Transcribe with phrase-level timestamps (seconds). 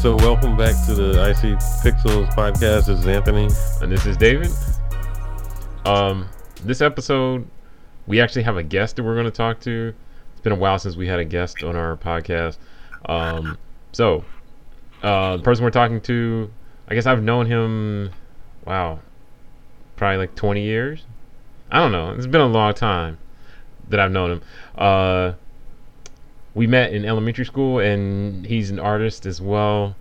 [0.00, 2.86] so welcome back to the IC Pixels podcast.
[2.86, 3.50] This is Anthony.
[3.82, 4.50] and this is David.
[5.84, 6.26] Um,
[6.64, 7.46] this episode,
[8.06, 9.92] we actually have a guest that we're going to talk to.
[10.32, 12.56] It's been a while since we had a guest on our podcast.
[13.04, 13.58] Um,
[13.92, 14.24] so,
[15.02, 16.50] uh, the person we're talking to,
[16.88, 18.10] I guess I've known him,
[18.64, 19.00] wow,
[19.96, 21.04] probably like 20 years.
[21.70, 22.12] I don't know.
[22.12, 23.18] It's been a long time
[23.90, 24.42] that I've known him.
[24.78, 25.32] Uh,
[26.54, 29.96] we met in elementary school, and he's an artist as well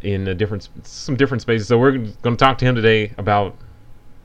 [0.00, 1.68] in a different some different spaces.
[1.68, 3.56] So we're going to talk to him today about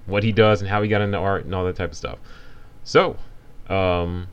[0.06, 2.18] what he does and how he got into art and all that type of stuff.
[2.84, 3.18] So,
[3.70, 4.28] um,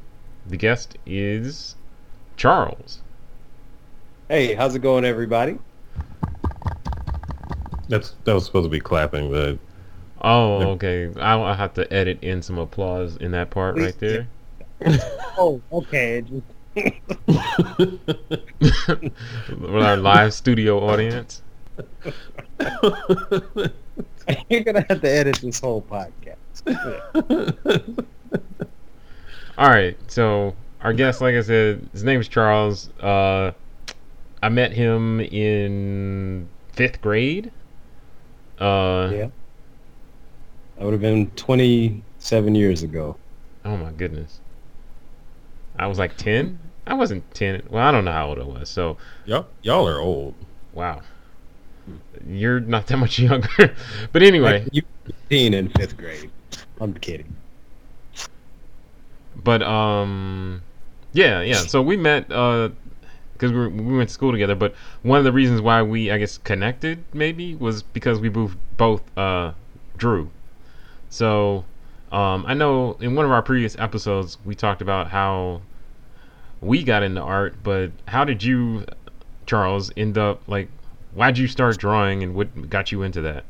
[0.47, 1.77] the guest is
[2.37, 3.01] Charles.
[4.29, 5.59] Hey, how's it going, everybody?
[7.89, 9.59] That's that was supposed to be clapping, but
[10.25, 11.11] Oh, okay.
[11.21, 14.27] I'll, I'll have to edit in some applause in that part right there.
[15.37, 16.21] Oh, okay.
[16.21, 16.43] Just,
[16.75, 16.91] With
[19.83, 21.43] our live studio audience.
[24.49, 26.37] you're gonna have to edit this whole podcast.
[29.57, 29.97] All right.
[30.11, 32.91] So our guest, like I said, his name is Charles.
[33.01, 33.53] Uh,
[34.43, 37.51] I met him in fifth grade.
[38.59, 39.29] Uh, yeah,
[40.77, 43.17] that would have been 27 years ago.
[43.65, 44.41] Oh my goodness.
[45.79, 46.59] I was like 10?
[46.87, 47.65] I wasn't 10.
[47.71, 48.69] Well, I don't know how old I was.
[48.69, 50.35] So, y'all y'all are old.
[50.73, 51.03] wow.
[52.27, 53.75] You're not that much younger.
[54.13, 56.31] but anyway, you 15 in fifth grade.
[56.81, 57.37] I'm kidding.
[59.37, 60.63] but um
[61.13, 61.55] yeah, yeah.
[61.55, 62.71] So we met uh
[63.41, 66.39] we, we went to school together, but one of the reasons why we I guess
[66.39, 69.53] connected maybe was because we both both uh
[69.97, 70.31] drew.
[71.11, 71.65] So,
[72.15, 75.61] um I know in one of our previous episodes we talked about how
[76.65, 78.85] we got into art, but how did you,
[79.47, 80.69] Charles, end up like?
[81.13, 83.45] Why'd you start drawing, and what got you into that?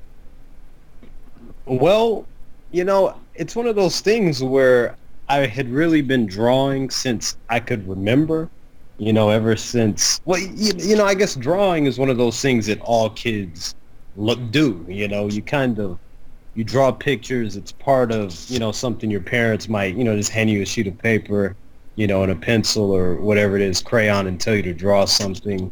[1.65, 2.27] Well,
[2.73, 4.97] you know, it's one of those things where
[5.29, 8.51] I had really been drawing since I could remember.
[8.99, 10.21] You know, ever since.
[10.25, 13.75] Well, you, you know, I guess drawing is one of those things that all kids
[14.17, 14.85] look do.
[14.89, 15.99] You know, you kind of
[16.55, 17.57] you draw pictures.
[17.57, 20.67] It's part of you know something your parents might you know just hand you a
[20.67, 21.57] sheet of paper,
[21.97, 25.05] you know, and a pencil or whatever it is, crayon, and tell you to draw
[25.05, 25.71] something.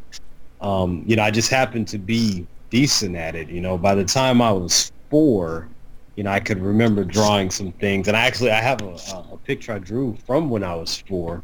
[0.60, 3.48] Um, you know, I just happened to be decent at it.
[3.48, 5.68] You know, by the time I was four,
[6.16, 8.98] you know, I could remember drawing some things, and I actually I have a,
[9.32, 11.42] a picture I drew from when I was four,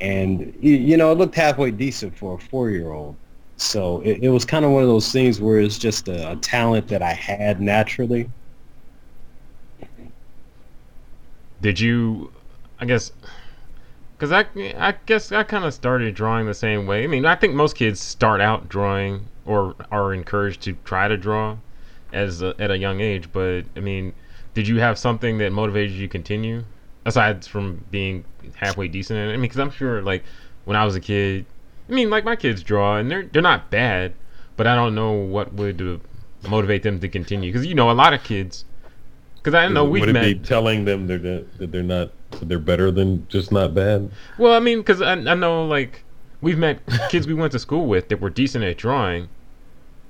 [0.00, 3.16] and you, know, it looked halfway decent for a four-year-old.
[3.56, 6.36] So it, it was kind of one of those things where it's just a, a
[6.36, 8.28] talent that I had naturally.
[11.62, 12.32] Did you?
[12.78, 13.12] I guess.
[14.18, 14.46] Because I,
[14.78, 17.02] I guess I kind of started drawing the same way.
[17.02, 21.16] I mean, I think most kids start out drawing or are encouraged to try to
[21.16, 21.56] draw
[22.12, 23.32] as a, at a young age.
[23.32, 24.12] But I mean,
[24.54, 26.64] did you have something that motivated you to continue
[27.04, 28.24] aside from being
[28.54, 29.18] halfway decent?
[29.18, 30.24] I mean, because I'm sure like
[30.64, 31.46] when I was a kid,
[31.88, 34.14] I mean, like my kids draw and they're they're not bad,
[34.56, 37.52] but I don't know what would uh, motivate them to continue.
[37.52, 38.64] Because you know, a lot of kids.
[39.42, 40.22] Because I know we've Would it met.
[40.22, 44.10] be telling them they're that they're not that they're better than just not bad?
[44.38, 46.04] Well, I mean, because I, I know like
[46.40, 49.28] we've met kids we went to school with that were decent at drawing,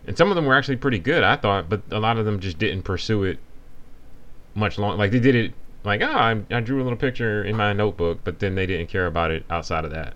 [0.07, 2.41] and some of them were actually pretty good, I thought, but a lot of them
[2.41, 3.39] just didn't pursue it
[4.55, 4.99] much long.
[4.99, 8.21] Like they did it like, ah, I, I drew a little picture in my notebook,
[8.25, 10.13] but then they didn't care about it outside of that.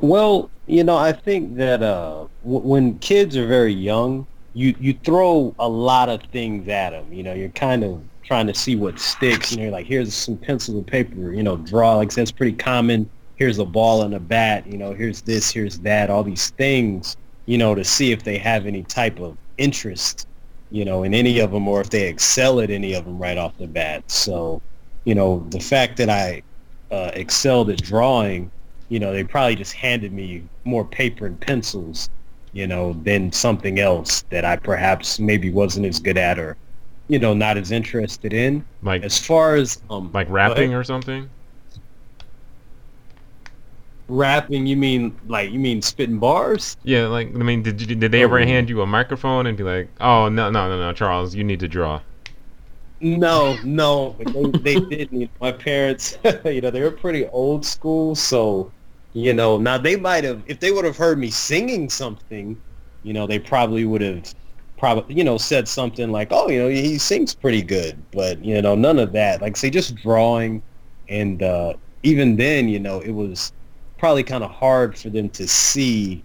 [0.00, 4.26] Well, you know, I think that uh, w- when kids are very young,
[4.56, 7.12] you you throw a lot of things at them.
[7.12, 9.52] You know, you're kind of trying to see what sticks.
[9.52, 11.32] and you're like here's some pencil and paper.
[11.32, 13.08] You know, draw like that's pretty common.
[13.34, 14.66] Here's a ball and a bat.
[14.66, 16.08] You know, here's this, here's that.
[16.08, 17.18] All these things.
[17.44, 20.26] You know, to see if they have any type of interest.
[20.70, 23.38] You know, in any of them, or if they excel at any of them right
[23.38, 24.10] off the bat.
[24.10, 24.60] So,
[25.04, 26.42] you know, the fact that I
[26.90, 28.50] uh, excelled at drawing
[28.88, 32.08] you know, they probably just handed me more paper and pencils,
[32.56, 36.56] you know, than something else that I perhaps maybe wasn't as good at or,
[37.08, 38.64] you know, not as interested in.
[38.82, 40.80] Like As far as um, like rapping ahead.
[40.80, 41.28] or something.
[44.08, 46.76] rapping, you mean like you mean spitting bars?
[46.84, 48.44] Yeah, like I mean, did you, did they ever Oh.
[48.44, 51.60] hand you a microphone and be like, oh no no no no, Charles, you need
[51.60, 52.00] to draw.
[53.00, 55.20] No, no, they, they didn't.
[55.20, 58.72] You know, my parents, you know, they were pretty old school, so
[59.16, 62.60] you know, now they might have if they would have heard me singing something,
[63.02, 64.34] you know, they probably would have
[64.76, 68.60] probably you know said something like, "Oh, you know, he sings pretty good," but you
[68.60, 69.40] know, none of that.
[69.40, 70.62] Like say just drawing,
[71.08, 73.52] and uh, even then, you know, it was
[73.96, 76.22] probably kind of hard for them to see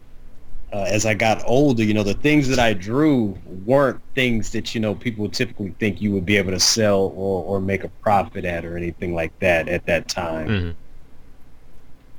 [0.73, 4.73] uh, as I got older, you know, the things that I drew weren't things that,
[4.73, 7.83] you know, people would typically think you would be able to sell or, or make
[7.83, 10.47] a profit at or anything like that at that time.
[10.47, 10.75] Mhm.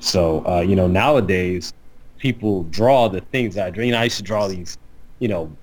[0.03, 1.73] So, uh, you know, nowadays
[2.19, 3.85] people draw the things I drew.
[3.85, 4.77] You know, I used to draw these,
[5.21, 5.57] you know,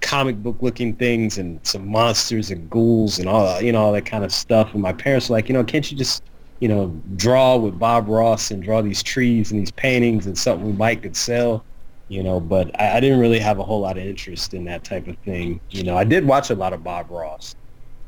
[0.00, 4.04] comic book looking things and some monsters and ghouls and all, you know, all that
[4.04, 4.72] kind of stuff.
[4.72, 6.24] And my parents were like, you know, can't you just,
[6.58, 10.66] you know, draw with Bob Ross and draw these trees and these paintings and something
[10.66, 11.64] we might could sell,
[12.08, 14.82] you know, but I, I didn't really have a whole lot of interest in that
[14.82, 15.60] type of thing.
[15.70, 17.54] You know, I did watch a lot of Bob Ross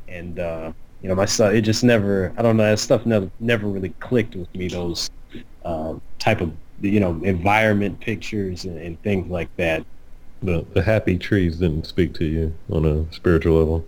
[0.09, 0.73] and, uh,
[1.03, 3.89] you know, my stuff, it just never, I don't know, that stuff never, never really
[3.99, 5.11] clicked with me, those
[5.65, 6.51] uh, type of,
[6.81, 9.85] you know, environment pictures and, and things like that.
[10.41, 13.85] The, the happy trees didn't speak to you on a spiritual level.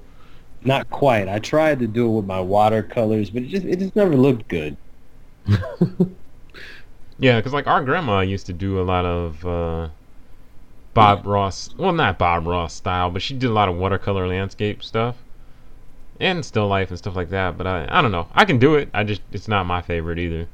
[0.64, 1.28] Not quite.
[1.30, 4.48] I tried to do it with my watercolors, but it just, it just never looked
[4.48, 4.78] good.
[7.18, 9.90] Yeah, because like our grandma used to do a lot of uh,
[10.94, 11.74] Bob Ross.
[11.78, 15.16] Well, not Bob Ross style, but she did a lot of watercolor landscape stuff
[16.20, 17.58] and still life and stuff like that.
[17.58, 18.28] But I, I don't know.
[18.34, 18.90] I can do it.
[18.94, 20.48] I just it's not my favorite either.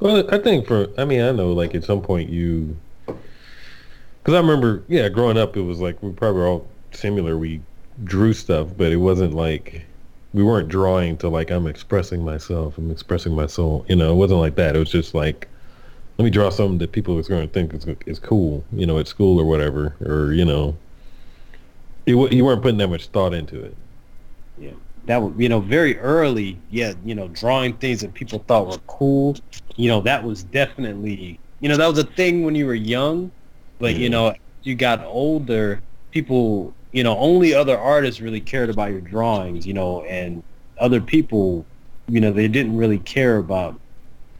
[0.00, 2.76] Well, I think for, I mean, I know like at some point you,
[3.06, 7.36] because I remember, yeah, growing up, it was like we probably were all similar.
[7.36, 7.60] We
[8.02, 9.84] drew stuff, but it wasn't like
[10.32, 13.84] we weren't drawing to like I'm expressing myself, I'm expressing my soul.
[13.88, 14.74] You know, it wasn't like that.
[14.74, 15.48] It was just like,
[16.18, 18.98] let me draw something that people is going to think is, is cool, you know,
[18.98, 20.76] at school or whatever, or you know,
[22.06, 23.76] you you weren't putting that much thought into it.
[25.06, 28.78] That was, you know, very early, yeah, you know, drawing things that people thought were
[28.86, 29.36] cool.
[29.76, 33.30] You know, that was definitely, you know, that was a thing when you were young.
[33.78, 35.80] But, you know, you got older,
[36.10, 40.42] people, you know, only other artists really cared about your drawings, you know, and
[40.78, 41.66] other people,
[42.08, 43.78] you know, they didn't really care about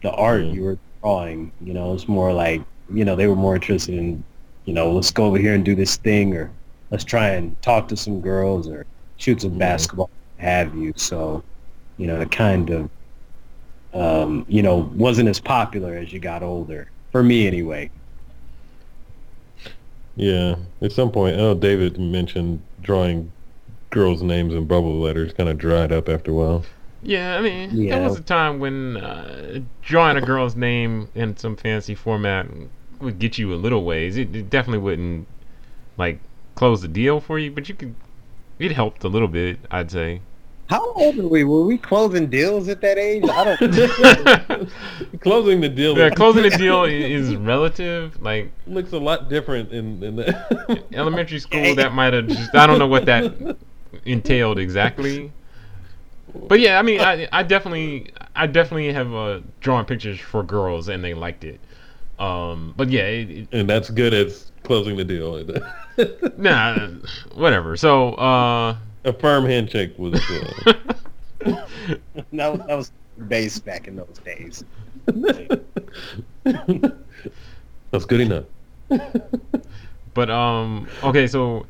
[0.03, 0.53] the art Yeah.
[0.53, 1.53] you were drawing.
[1.61, 4.25] You know, it's more like, you know, they were more interested in,
[4.65, 6.51] you know, let's go over here and do this thing or
[6.91, 9.59] let's try and talk to some girls or shoot some Yeah.
[9.59, 10.93] basketball, have you.
[10.97, 11.43] So,
[11.99, 12.91] you know, it kind of,
[13.93, 16.91] um, you know, wasn't as popular as you got older.
[17.13, 17.91] For me, anyway.
[20.17, 23.31] Yeah, at some point, I know David mentioned drawing
[23.91, 26.65] girls' names in bubble letters kind of dried up after a while.
[27.03, 27.99] Yeah, I mean, Yeah.
[27.99, 32.47] there was a time when uh, drawing a girl's name in some fancy format
[33.01, 34.17] would get you a little ways.
[34.17, 35.27] It, it definitely wouldn't
[35.99, 36.19] like
[36.55, 37.95] close the deal for you, but you could.
[38.59, 40.21] It helped a little bit, I'd say.
[40.67, 41.45] How old were we?
[41.45, 43.25] Were we closing deals at that age?
[43.29, 45.21] I don't.
[45.21, 48.21] Closing the deal yeah, closing the deal is relative.
[48.23, 52.55] Like looks a lot different in, in the elementary school, that might have just.
[52.55, 53.57] I don't know what that
[54.07, 55.31] entailed exactly.
[56.35, 60.89] But yeah, I mean, I, I definitely, I definitely have uh, drawn pictures for girls,
[60.89, 61.61] and they liked it.
[62.19, 65.45] Um, but yeah, it, it, and that's good as closing the deal.
[66.37, 66.89] Nah,
[67.35, 67.77] whatever.
[67.77, 70.15] So, uh, a firm handshake was.
[70.15, 70.73] Uh,
[72.33, 72.93] that, that was
[73.29, 74.65] base back in those days.
[77.91, 78.45] that's good enough.
[80.15, 81.67] but um, okay, so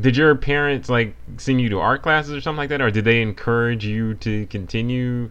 [0.00, 3.04] did your parents like send you to art classes or something like that, or did
[3.04, 5.30] they encourage you to continue?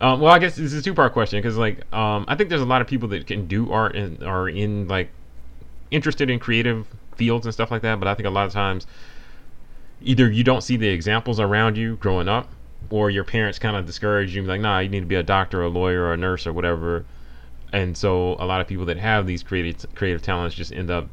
[0.00, 2.60] Um, well, I guess this is a two-part question because, like, um, I think there's
[2.60, 5.10] a lot of people that can do art and are in like
[5.92, 8.00] interested in creative fields and stuff like that.
[8.00, 8.86] But I think a lot of times,
[10.00, 12.50] either you don't see the examples around you growing up,
[12.90, 15.60] or your parents kind of discourage you, like, nah, you need to be a doctor,
[15.60, 17.04] or a lawyer, or a nurse, or whatever.
[17.72, 21.08] And so, a lot of people that have these creative creative talents just end up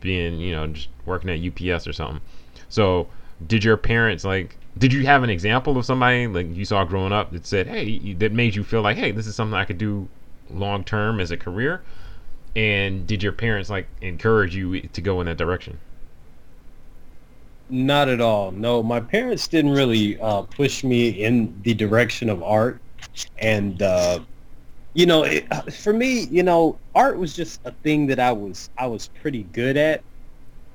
[0.00, 2.20] being, you know, just working at UPS or something.
[2.68, 3.08] So,
[3.46, 4.56] did your parents like?
[4.76, 8.14] Did you have an example of somebody like you saw growing up that said, "Hey,"
[8.14, 10.08] that made you feel like, "Hey, this is something I could do
[10.50, 11.82] long term as a career"?
[12.54, 15.78] And did your parents like encourage you to go in that direction?
[17.70, 18.50] Not at all.
[18.50, 22.78] No, my parents didn't really uh, push me in the direction of art,
[23.38, 24.20] and uh,
[24.94, 28.32] you know, it, uh, for me, you know, art was just a thing that I
[28.32, 30.02] was I was pretty good at.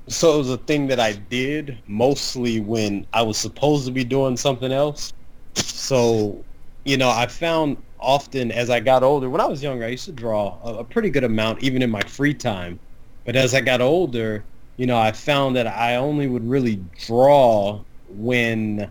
[0.08, 4.04] So it was a thing that I did mostly when I was supposed to be
[4.04, 5.12] doing something else.
[5.54, 6.42] So,
[6.84, 10.06] you know, I found often as I got older, when I was younger, I used
[10.06, 12.78] to draw a, a pretty good amount, even in my free time.
[13.24, 14.44] But as I got older,
[14.76, 18.90] you know, I found that I only would really draw when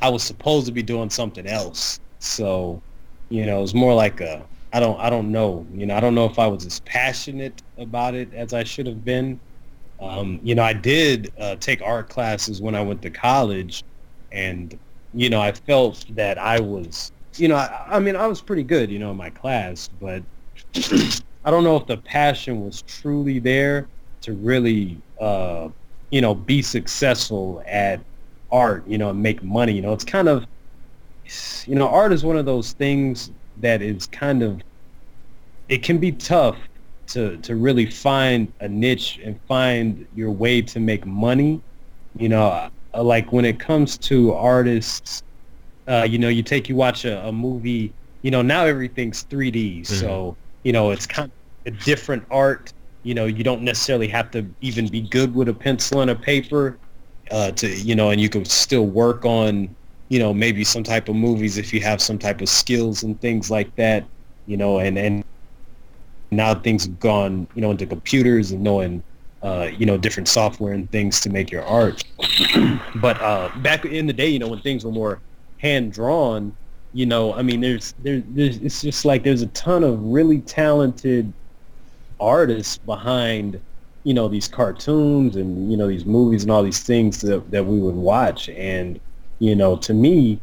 [0.00, 1.98] I was supposed to be doing something else.
[2.20, 2.80] So,
[3.30, 5.66] you know, it was more like a I don't I don't know.
[5.72, 8.86] You know, I don't know if I was as passionate about it as I should
[8.86, 9.40] have been.
[10.00, 13.82] Um, you know, I did uh, take art classes when I went to college,
[14.30, 14.78] and
[15.14, 18.62] you know, I felt that I was, you know, I, I mean, I was pretty
[18.62, 20.22] good, you know, in my class, but
[21.44, 23.88] I don't know if the passion was truly there
[24.22, 25.68] to really, uh,
[26.10, 28.00] you know, be successful at
[28.50, 29.72] art, you know, and make money.
[29.72, 30.46] You know, it's kind of,
[31.66, 34.60] you know, art is one of those things that is kind of,
[35.68, 36.56] it can be tough
[37.08, 41.60] to to really find a niche and find your way to make money.
[42.16, 42.70] You know,
[43.02, 45.22] like when it comes to artists,
[45.86, 47.92] uh, you know, you take you watch a, a movie.
[48.22, 49.94] You know, now everything's 3D, mm-hmm.
[49.94, 51.30] so you know it's kind
[51.66, 52.72] of a different art.
[53.04, 56.14] You know, you don't necessarily have to even be good with a pencil and a
[56.14, 56.78] paper
[57.30, 59.74] uh, to you know, and you can still work on
[60.08, 63.20] you know maybe some type of movies if you have some type of skills and
[63.20, 64.04] things like that.
[64.46, 65.24] You know, and and
[66.30, 69.02] now things have gone you know into computers and knowing
[69.42, 72.04] uh, you know, different software and things to make your art.
[72.96, 75.20] but uh, back in the day, you know, when things were more
[75.58, 76.56] hand drawn,
[76.92, 80.40] you know, I mean, there's, there's, there's, it's just like there's a ton of really
[80.40, 81.32] talented
[82.20, 83.60] artists behind,
[84.04, 87.64] you know, these cartoons and, you know, these movies and all these things that, that
[87.64, 88.48] we would watch.
[88.48, 88.98] And,
[89.38, 90.40] you know, to me,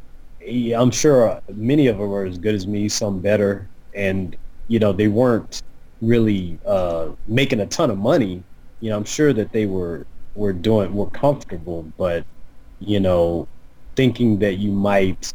[0.47, 3.67] I'm sure many of them are as good as me, some better.
[3.93, 4.37] And,
[4.67, 5.63] you know, they weren't
[6.01, 8.43] really uh, making a ton of money,
[8.79, 10.05] you know, I'm sure that they were
[10.35, 12.25] were doing were comfortable, but
[12.79, 13.47] you know,
[13.95, 15.33] thinking that you might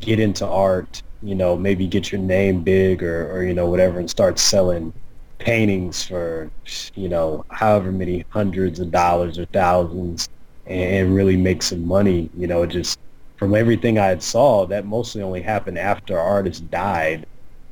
[0.00, 3.98] get into art, you know, maybe get your name big or, or you know whatever,
[3.98, 4.92] and start selling
[5.38, 6.50] paintings for
[6.94, 10.28] you know however many hundreds of dollars or thousands,
[10.66, 12.28] and really make some money.
[12.36, 12.98] You know, just
[13.36, 17.26] from everything I had saw, that mostly only happened after artists died.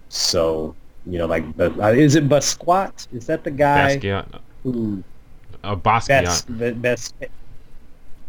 [0.08, 0.74] So
[1.06, 3.08] you know, like, uh, is it Basquiat?
[3.12, 3.96] Is that the guy?
[3.96, 5.02] Basquiat who
[5.64, 6.46] uh, Basquiat.
[6.48, 7.12] That's, that's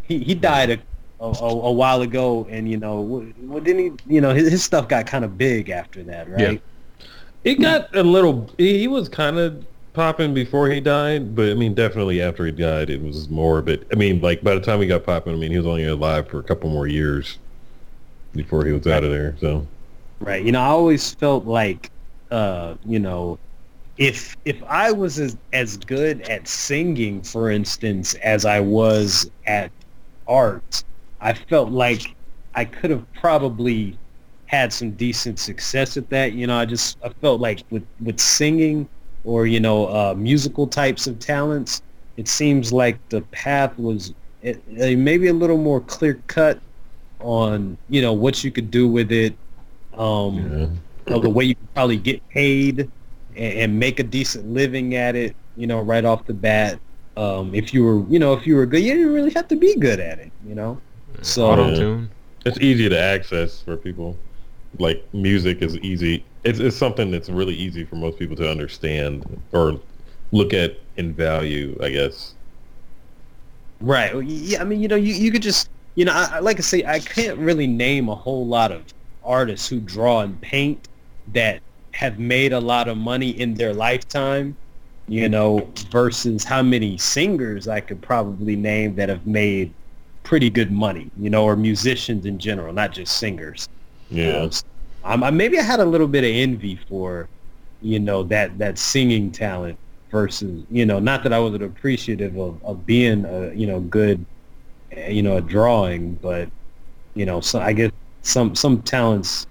[0.04, 0.80] he he died a,
[1.20, 4.16] a, a, while ago, and you know, what didn't he?
[4.16, 6.54] You know, his, his stuff got kind of big after that, right?
[6.54, 7.06] Yeah.
[7.44, 8.50] It got a little.
[8.58, 12.90] He was kind of popping before he died, but I mean, definitely after he died,
[12.90, 13.62] it was more.
[13.62, 15.86] But I mean, like by the time he got popping, I mean, he was only
[15.86, 17.40] alive for a couple more years
[18.34, 19.36] before he was out of there.
[19.40, 19.66] So,
[20.20, 20.44] right.
[20.44, 21.92] You know, I always felt like,
[22.30, 23.40] uh, you know,
[24.01, 29.72] if if I was as, as good at singing, for instance, as I was at
[30.27, 30.84] art,
[31.20, 32.15] I felt like
[32.55, 33.96] I could have probably
[34.48, 36.34] had some decent success at that.
[36.34, 38.89] You know, I just I felt like with with singing
[39.24, 41.84] or you know uh, musical types of talents,
[42.17, 46.60] it seems like the path was it, it maybe a little more clear cut
[47.20, 49.36] on you know what you could do with it,
[49.93, 50.58] um, yeah.
[51.05, 52.89] you know, the way you could probably get paid
[53.36, 56.80] and, and, make a decent living at it, you know, right off the bat.
[57.18, 59.56] Um, if you were, you know, if you were good, you didn't really have to
[59.56, 60.80] be good at it, you know.
[61.22, 62.10] So auto tune.
[62.46, 64.18] It's easy to access for people.
[64.80, 66.24] Like music is easy.
[66.44, 69.80] It's it's something that's really easy for most people to understand or
[70.32, 72.34] look at in value, I guess.
[73.82, 74.16] Right.
[74.24, 74.62] Yeah.
[74.62, 77.00] I mean, you know, you, you could just, you know, I, like I say, I
[77.00, 78.84] can't really name a whole lot of
[79.24, 80.88] artists who draw and paint
[81.34, 84.55] that have made a lot of money in their lifetime,
[85.07, 89.74] you know, versus how many singers I could probably name that have made
[90.24, 93.67] pretty good money, you know, or musicians in general, not just singers.
[94.10, 94.48] Yeah.
[95.03, 97.27] Um, I, maybe I had a little bit of envy for,
[97.81, 99.77] you know, that, that singing talent
[100.12, 104.24] versus, you know, not that I wasn't appreciative of, of being a, you know, good,
[105.07, 106.50] you know, a drawing, but,
[107.15, 109.48] you know, so I guess some, some talents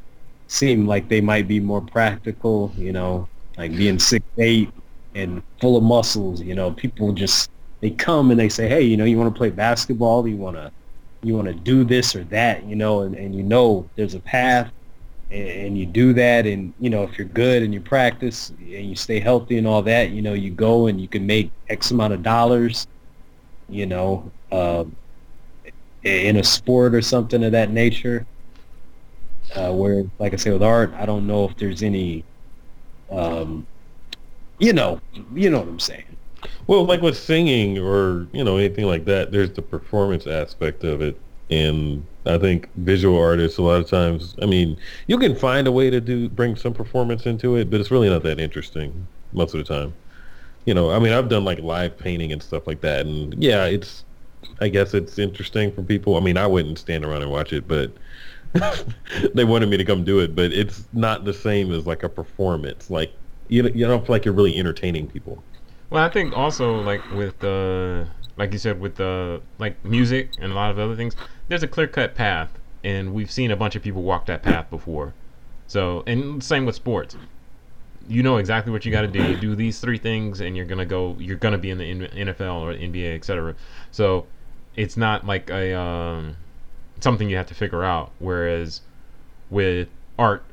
[0.51, 4.69] seem like they might be more practical, you know, like being six eight
[5.15, 8.97] and full of muscles, you know, people just they come and they say, Hey, you
[8.97, 10.73] know, you wanna play basketball, you wanna
[11.23, 14.73] you wanna do this or that, you know, and, and you know there's a path
[15.31, 18.91] and, and you do that and you know, if you're good and you practice and
[18.91, 21.93] you stay healthy and all that, you know, you go and you can make X
[21.93, 22.89] amount of dollars,
[23.69, 24.85] you know, uh,
[26.03, 28.27] in a sport or something of that nature
[29.55, 32.25] uh, where, like I say, with art, I don't know if there's any,
[33.11, 33.67] um,
[34.59, 35.01] you know,
[35.35, 36.05] you know what I'm saying.
[36.67, 41.03] Well, like with singing or you know anything like that, there's the performance aspect of
[41.03, 41.19] it,
[41.51, 44.37] and I think visual artists a lot of times.
[44.41, 44.77] I mean,
[45.07, 48.09] you can find a way to do bring some performance into it, but it's really
[48.09, 49.93] not that interesting most of the time.
[50.65, 53.65] You know, I mean, I've done like live painting and stuff like that, and yeah,
[53.67, 54.05] it's.
[54.63, 56.17] I guess it's interesting for people.
[56.17, 57.93] I mean, I wouldn't stand around and watch it, but
[59.35, 62.09] they wanted me to come do it, but it's not the same as like a
[62.09, 62.91] performance.
[62.91, 63.15] Like
[63.49, 65.45] you you don't feel like you're really entertaining people.
[65.91, 70.53] Well, I think also like with uh like you said with the like music and
[70.53, 71.17] a lot of other things,
[71.49, 74.71] there's a clear cut path, and we've seen a bunch of people walk that path
[74.71, 75.17] before.
[75.67, 77.17] So and same with sports.
[78.07, 79.23] you know exactly what you got to do.
[79.23, 81.17] You do these three things, and you're gonna go.
[81.21, 83.57] You're gonna be in the NFL or NBA, etc.
[83.91, 84.31] So
[84.75, 86.37] it's not like a um,
[87.01, 88.11] something you have to figure out.
[88.19, 88.81] Whereas
[89.51, 89.89] with
[90.19, 90.45] art,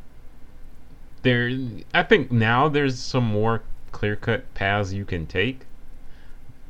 [1.23, 1.49] there,
[1.93, 3.61] I think now there's some more
[3.91, 5.61] clear cut paths you can take,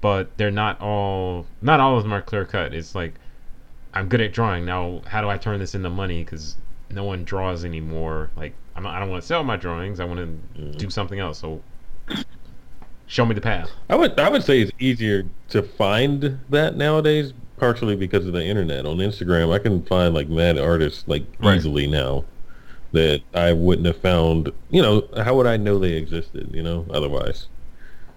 [0.02, 1.46] but they're not all.
[1.62, 2.74] Not all of them are clear cut.
[2.74, 3.14] It's like
[3.94, 5.02] I'm good at drawing now.
[5.08, 6.24] How do I turn this into money?
[6.24, 6.56] Because
[6.90, 8.30] no one draws anymore.
[8.38, 10.00] Like I'm not, I don't want to sell my drawings.
[10.00, 10.78] I want to Mm.
[10.78, 11.40] do something else.
[11.40, 11.62] So
[13.08, 13.70] show me the path.
[13.90, 18.44] I would I would say it's easier to find that nowadays, partially because of the
[18.44, 18.86] internet.
[18.86, 21.58] On Instagram, I can find like mad artists like Right.
[21.58, 22.24] easily now
[22.94, 24.52] that I wouldn't have found.
[24.70, 26.50] You know, how would I know they existed?
[26.54, 27.48] You know, otherwise.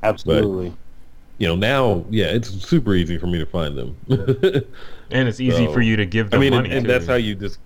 [0.02, 0.72] Absolutely.
[1.38, 3.96] You know, now, yeah, it's super easy for me to find them.
[5.12, 6.76] And it's easy So, for you to give them I them mean, and, money.
[6.76, 6.92] and too.
[6.92, 7.58] that's how you just.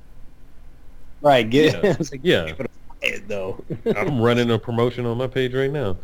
[1.20, 1.48] right.
[1.48, 1.80] Get Yeah.
[2.00, 2.44] it's like, Yeah.
[2.46, 3.62] people to buy it, though.
[3.96, 5.98] I'm running a promotion on my page right now.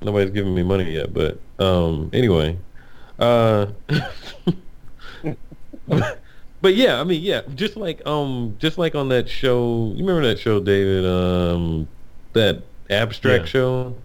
[0.00, 2.56] Nobody's giving me money yet, but um, anyway.
[3.18, 3.66] Uh,
[6.60, 9.92] but yeah, I mean, yeah, just like um, just like on that show.
[9.94, 11.04] You remember that show, David?
[11.06, 11.88] Um,
[12.32, 13.50] that abstract Yeah.
[13.50, 13.96] show.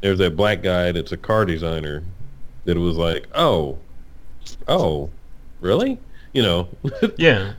[0.00, 2.02] There's that black guy that's a car designer.
[2.64, 3.78] That was like, oh,
[4.68, 5.08] oh,
[5.60, 5.98] really?
[6.32, 6.68] You know,
[7.16, 7.52] yeah,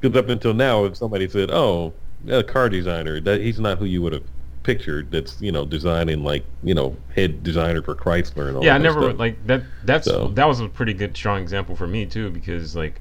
[0.00, 1.92] because up until now, if somebody said, "Oh,
[2.28, 4.24] a car designer," that he's not who you would have
[4.66, 5.10] pictured.
[5.12, 8.64] That's you know designing like you know head designer for Chrysler and all.
[8.64, 8.74] yeah.
[8.74, 9.18] I never stuff.
[9.18, 9.62] like that.
[9.84, 13.00] That's So- that was a pretty good strong example for me too because like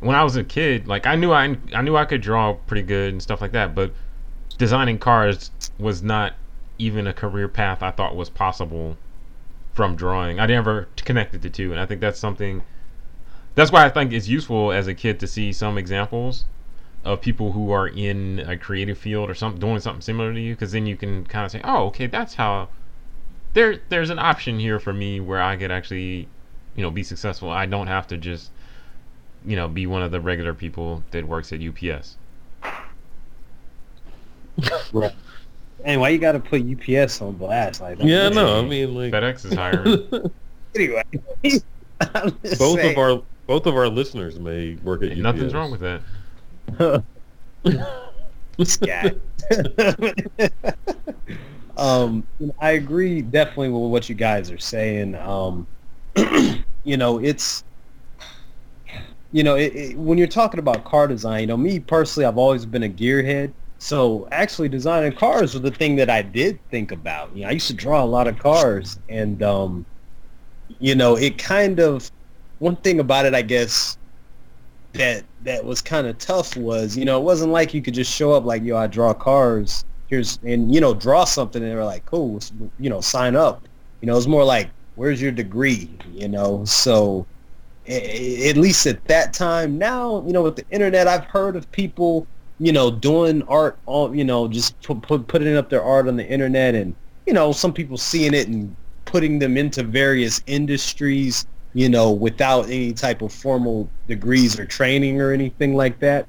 [0.00, 2.82] when I was a kid, like I knew I I knew I could draw pretty
[2.82, 3.92] good and stuff like that, but
[4.58, 6.34] designing cars was not
[6.78, 8.96] even a career path I thought was possible
[9.72, 10.40] from drawing.
[10.40, 12.62] I never connected the two, and I think that's something.
[13.54, 16.44] That's why I think it's useful as a kid to see some examples
[17.04, 20.54] of people who are in a creative field or something doing something similar to you,
[20.54, 22.68] because then you can kind of say, "Oh, okay, that's how."
[23.52, 26.26] There, there's an option here for me where I could actually,
[26.74, 27.50] you know, be successful.
[27.50, 28.50] I don't have to just,
[29.46, 32.16] you know, be one of the regular people that works at UPS.
[34.92, 35.12] right.
[35.84, 38.06] And why you got to put UPS on blast like that?
[38.06, 40.30] Yeah, no, I mean like FedEx is hiring.
[40.74, 41.04] Anyway,
[42.58, 42.92] both saying.
[42.92, 45.20] of our both of our listeners may work at UPS.
[45.20, 46.00] Nothing's wrong with that.
[51.76, 52.26] Um,
[52.60, 55.14] I agree definitely with what you guys are saying.
[55.16, 55.66] Um,
[56.84, 57.64] you know, it's
[59.32, 62.38] you know, it, it, when you're talking about car design, you know, me personally, I've
[62.38, 63.52] always been a gearhead.
[63.78, 67.34] So actually, designing cars was the thing that I did think about.
[67.34, 69.84] You know, I used to draw a lot of cars, and um,
[70.78, 72.10] you know, it kind of
[72.60, 73.98] one thing about it, I guess,
[74.94, 78.12] that that was kind of tough was, you know, it wasn't like you could just
[78.12, 79.84] show up like, yo, I draw cars.
[80.08, 82.40] Here's and you know, draw something, and they were like, cool,
[82.78, 83.62] you know, sign up.
[84.00, 85.90] You know, it was more like, where's your degree?
[86.12, 87.26] You know, so
[87.86, 89.76] at least at that time.
[89.78, 92.26] Now, you know, with the internet, I've heard of people,
[92.58, 96.16] you know, doing art on, you know, just put, put putting up their art on
[96.16, 96.94] the internet, and
[97.26, 98.74] you know, some people seeing it and
[99.06, 105.20] putting them into various industries, you know, without any type of formal degrees or training
[105.20, 106.26] or anything like that.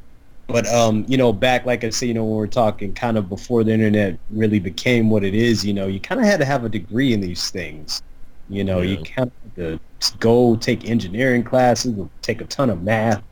[0.48, 3.30] But um, you know, back like I say, you know, when we're talking kind of
[3.30, 6.46] before the internet really became what it is, you know, you kind of had to
[6.46, 8.02] have a degree in these things.
[8.48, 9.04] You know, you Yeah.
[9.16, 9.80] kind of had
[10.12, 13.24] to go take engineering classes, take a ton of math.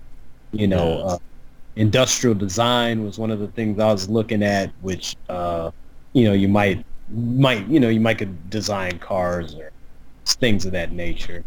[0.51, 1.05] You know, Yeah.
[1.05, 1.17] uh,
[1.75, 5.71] industrial design was one of the things I was looking at, which uh,
[6.13, 9.71] you know, you might might you know you might could design cars or
[10.41, 11.43] things of that nature.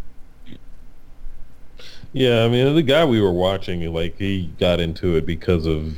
[2.12, 5.95] Yeah, I mean the guy we were watching, like he got into it because of,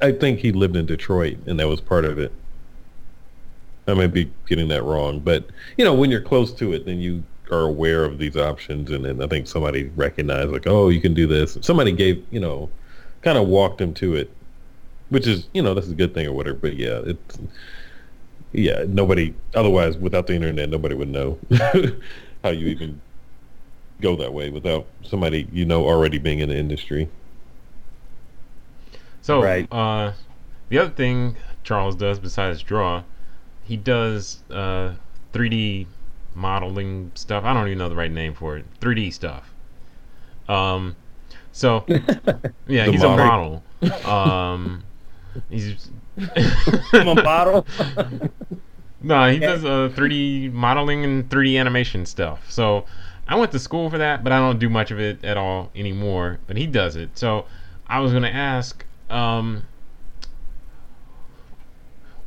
[0.00, 2.32] I think he lived in Detroit, and that was part of it.
[3.88, 7.00] I might be getting that wrong, but you know when you're close to it, then
[7.00, 11.00] you are aware of these options, and then I think somebody recognized like, oh, you
[11.00, 11.58] can do this.
[11.60, 12.68] Somebody gave, you know,
[13.22, 14.30] kind of walked him to it,
[15.08, 16.58] which is, you know, that's a good thing or whatever.
[16.58, 17.38] But yeah, it's,
[18.52, 19.34] yeah, nobody.
[19.54, 21.38] Otherwise, without the internet, nobody would know
[22.42, 23.00] how you even
[24.00, 27.08] go that way without somebody you know already being in the industry.
[29.20, 29.66] So, Right.
[29.72, 30.12] uh,
[30.68, 33.02] the other thing Charles does besides draw,
[33.64, 34.94] he does uh,
[35.32, 35.86] 3D
[36.34, 37.44] modeling stuff.
[37.44, 38.66] I don't even know the right name for it.
[38.80, 39.52] 3D stuff.
[40.48, 40.96] Um,
[41.52, 41.86] so
[42.66, 43.62] yeah, he's model.
[43.82, 44.04] a model.
[44.04, 44.84] Um,
[45.50, 45.90] he's
[46.92, 47.66] I'm a model.
[49.02, 52.50] no, he does uh, 3D modeling and 3D animation stuff.
[52.50, 52.86] So
[53.28, 55.70] I went to school for that, but I don't do much of it at all
[55.74, 56.38] anymore.
[56.46, 57.18] But he does it.
[57.18, 57.46] So
[57.86, 59.64] I was going to ask, um,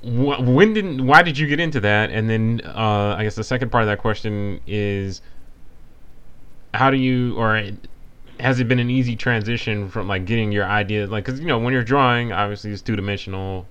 [0.02, 2.10] wh- when did why did you get into that?
[2.10, 5.22] And then uh, I guess the second part of that question is
[6.74, 7.72] how do you or
[8.40, 11.58] has it been an easy transition from like getting your idea like because you know
[11.60, 13.68] when you're drawing obviously it's two dimensional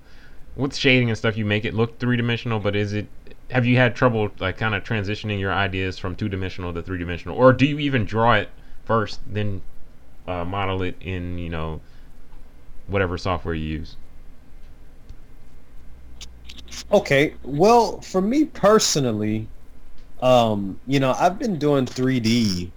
[0.57, 3.07] with shading and stuff you make it look three dimensional but is it
[3.51, 6.99] have you had trouble like kind of transitioning your ideas from two dimensional to three
[6.99, 8.49] dimensional or do you even draw it
[8.85, 9.61] first then
[10.27, 11.81] uh, model it in you know
[12.87, 13.97] whatever software you use
[16.91, 19.47] Okay, well, for me personally,
[20.23, 22.71] um, you know, I've been doing 3D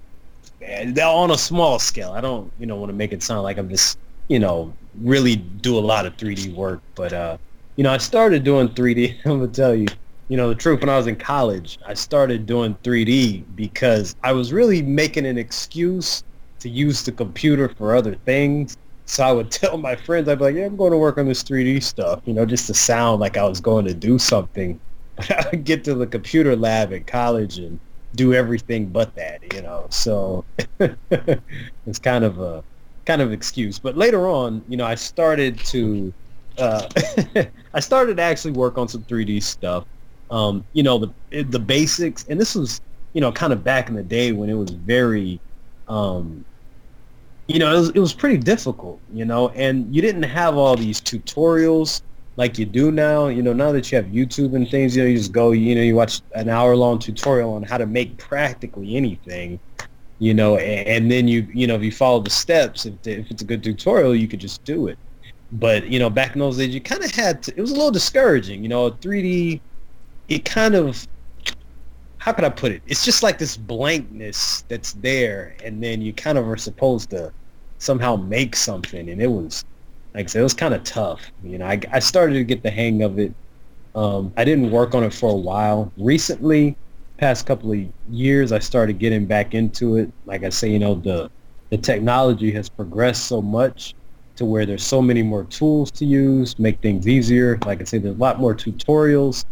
[0.62, 2.12] and on a small scale.
[2.12, 5.38] I don't, you know, want to make it sound like I'm just, you know, really
[5.38, 7.38] do a lot of 3D work, but uh,
[7.78, 9.18] you know, I started doing 3D.
[9.26, 9.88] I'm gonna tell you,
[10.32, 10.80] you know, the truth.
[10.80, 15.38] When I was in college, I started doing 3D because I was really making an
[15.38, 16.24] excuse
[16.60, 18.78] to use the computer for other things.
[19.06, 21.26] So I would tell my friends, I'd be like, yeah, I'm going to work on
[21.28, 24.80] this 3D stuff, you know, just to sound like I was going to do something.
[25.18, 27.78] But I would get to the computer lab at college and
[28.16, 29.86] do everything but that, you know.
[29.90, 30.46] So
[30.80, 32.64] it's kind of a
[33.04, 33.78] kind of excuse.
[33.78, 36.14] But later on, you know, I started to
[36.58, 36.88] uh,
[37.74, 39.86] I started to actually work on some 3D stuff.
[40.32, 42.82] Um, you know, the the basics, and this was
[43.14, 45.40] you know kind of back in the day when it was very
[45.88, 46.46] um,
[47.52, 50.76] you know, it was, it was pretty difficult, you know, and you didn't have all
[50.76, 52.02] these tutorials
[52.38, 53.28] like you do now.
[53.28, 55.76] You know, now that you have YouTube and things, you know, you just go, you
[55.76, 59.60] know, you watch an hour long tutorial on how to make practically anything,
[60.20, 63.30] you know, and, and then you, you know, if you follow the steps, if, if
[63.30, 64.98] it's a good tutorial, you could just do it.
[65.54, 67.76] But, you know, back in those days, you kind of had to, it was a
[67.76, 69.60] little discouraging, you know, 3D,
[70.32, 71.08] it kind of,
[72.18, 72.82] how could I put it?
[72.88, 77.32] It's just like this blankness that's there, and then you kind of are supposed to
[77.80, 79.66] somehow make something, and it was
[80.14, 81.32] like I said, it was kind of tough.
[81.44, 83.34] You know, I, I started to get the hang of it.
[83.96, 85.92] Um, I didn't work on it for a while.
[85.98, 86.76] Recently,
[87.18, 90.12] past couple of years, I started getting back into it.
[90.26, 91.30] Like I say, you know, the
[91.70, 93.96] the technology has progressed so much
[94.36, 97.58] to where there's so many more tools to use, make things easier.
[97.66, 99.46] Like I say, there's a lot more tutorials.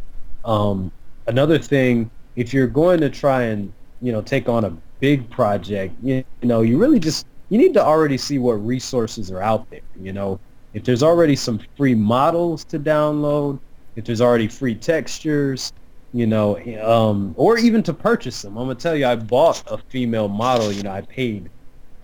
[0.45, 0.91] Um,
[1.28, 3.71] another thing if you're going to try and
[4.02, 7.73] you know take on a big project, you, you know, you really just you need
[7.73, 9.82] to already see what resources are out there.
[9.99, 10.39] You know,
[10.73, 13.60] if there's already some free models to download,
[13.95, 15.73] if there's already free textures,
[16.13, 18.58] you know, um, or even to purchase them.
[18.58, 20.71] I'm gonna tell you, I bought a female model.
[20.71, 21.49] You know, I paid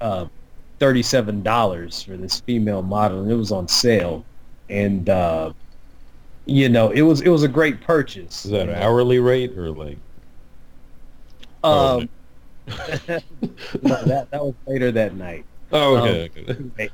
[0.02, 0.26] uh,
[0.80, 4.26] thirty-seven dollars for this female model, and it was on sale.
[4.70, 5.54] And uh,
[6.46, 8.46] you know, it was it was a great purchase.
[8.46, 9.98] Is that an hourly rate or like?
[11.64, 12.10] Um,
[12.68, 15.46] no, that that was later that night.
[15.72, 16.90] Oh, okay.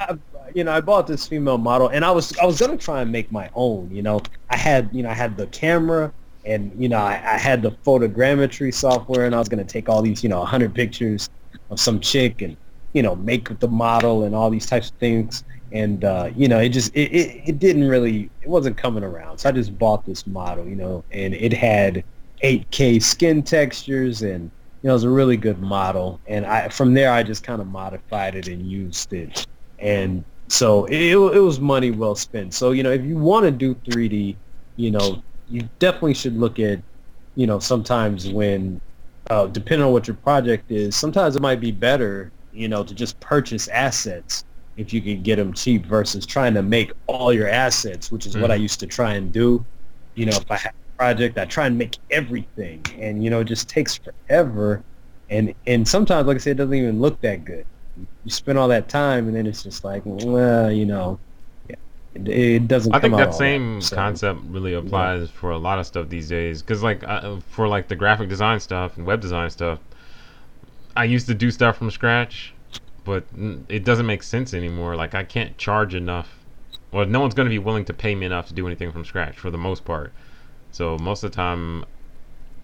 [0.00, 0.22] Um,
[0.54, 3.12] you know, I bought this female model, and I was I was gonna try and
[3.12, 3.90] make my own.
[3.94, 6.12] You know, I had you know I had the camera,
[6.46, 10.00] and you know I, I had the photogrammetry software, and I was gonna take all
[10.00, 11.28] these you know 100 pictures
[11.70, 12.56] of some chick, and
[12.94, 15.44] you know make the model and all these types of things.
[15.74, 19.38] And uh, you know, it just it, it, it didn't really it wasn't coming around.
[19.38, 22.04] So I just bought this model, you know, and it had
[22.42, 24.50] 8K skin textures and
[24.82, 26.20] you know, it was a really good model.
[26.28, 29.46] And I from there I just kind of modified it and used it.
[29.80, 32.54] And so it, it was money well spent.
[32.54, 34.36] So, you know, if you want to do 3D,
[34.76, 36.80] you know, you definitely should look at,
[37.34, 38.80] you know, sometimes when,
[39.30, 42.94] uh, depending on what your project is, sometimes it might be better, you know, to
[42.94, 44.44] just purchase assets
[44.76, 48.34] if you can get them cheap versus trying to make all your assets, which is
[48.34, 48.40] mm.
[48.40, 49.64] what I used to try and do.
[50.14, 51.38] You know, if I had a project.
[51.38, 54.82] I try and make everything, and you know, it just takes forever.
[55.30, 57.66] And and sometimes, like I said, it doesn't even look that good.
[58.24, 61.18] You spend all that time, and then it's just like, well, you know,
[62.14, 62.94] it, it doesn't.
[62.94, 65.38] I think that same so, concept really applies yeah.
[65.40, 66.62] for a lot of stuff these days.
[66.62, 69.78] Because like uh, for like the graphic design stuff and web design stuff,
[70.96, 72.53] I used to do stuff from scratch,
[73.04, 73.24] but
[73.68, 74.96] it doesn't make sense anymore.
[74.96, 76.38] Like I can't charge enough.
[76.90, 79.04] Well, no one's going to be willing to pay me enough to do anything from
[79.04, 80.12] scratch for the most part.
[80.70, 81.84] So most of the time,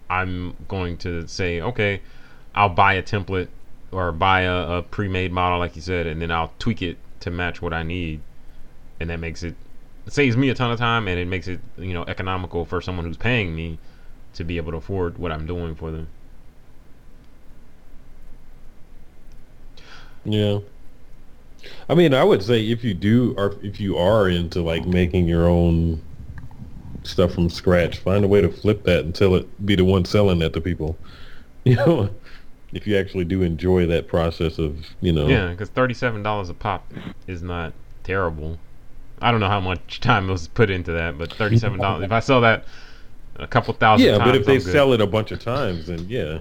[0.09, 2.01] I'm going to say, okay,
[2.53, 3.47] I'll buy a template
[3.91, 7.31] or buy a, a pre-made model, like you said, and then I'll tweak it to
[7.31, 8.21] match what I need,
[8.99, 9.55] and that makes it,
[10.05, 12.81] it saves me a ton of time, and it makes it you know economical for
[12.81, 13.79] someone who's paying me
[14.33, 16.07] to be able to afford what I'm doing for them.
[20.23, 20.59] Yeah.
[21.87, 25.27] I mean, I would say if you do, or if you are into like making
[25.27, 26.01] your own
[27.03, 27.97] stuff from scratch.
[27.99, 30.97] Find a way to flip that until it be the one selling that to people.
[31.63, 32.09] You know,
[32.73, 35.27] if you actually do enjoy that process of, you know.
[35.27, 36.91] Yeah, because thirty-seven dollars a pop
[37.27, 38.57] is not terrible.
[39.21, 42.03] I don't know how much time was put into that, but thirty-seven dollars.
[42.03, 42.65] if I sell that
[43.35, 44.71] a couple thousand, yeah, times, but if they I'm good.
[44.71, 46.39] sell it a bunch of times, then yeah,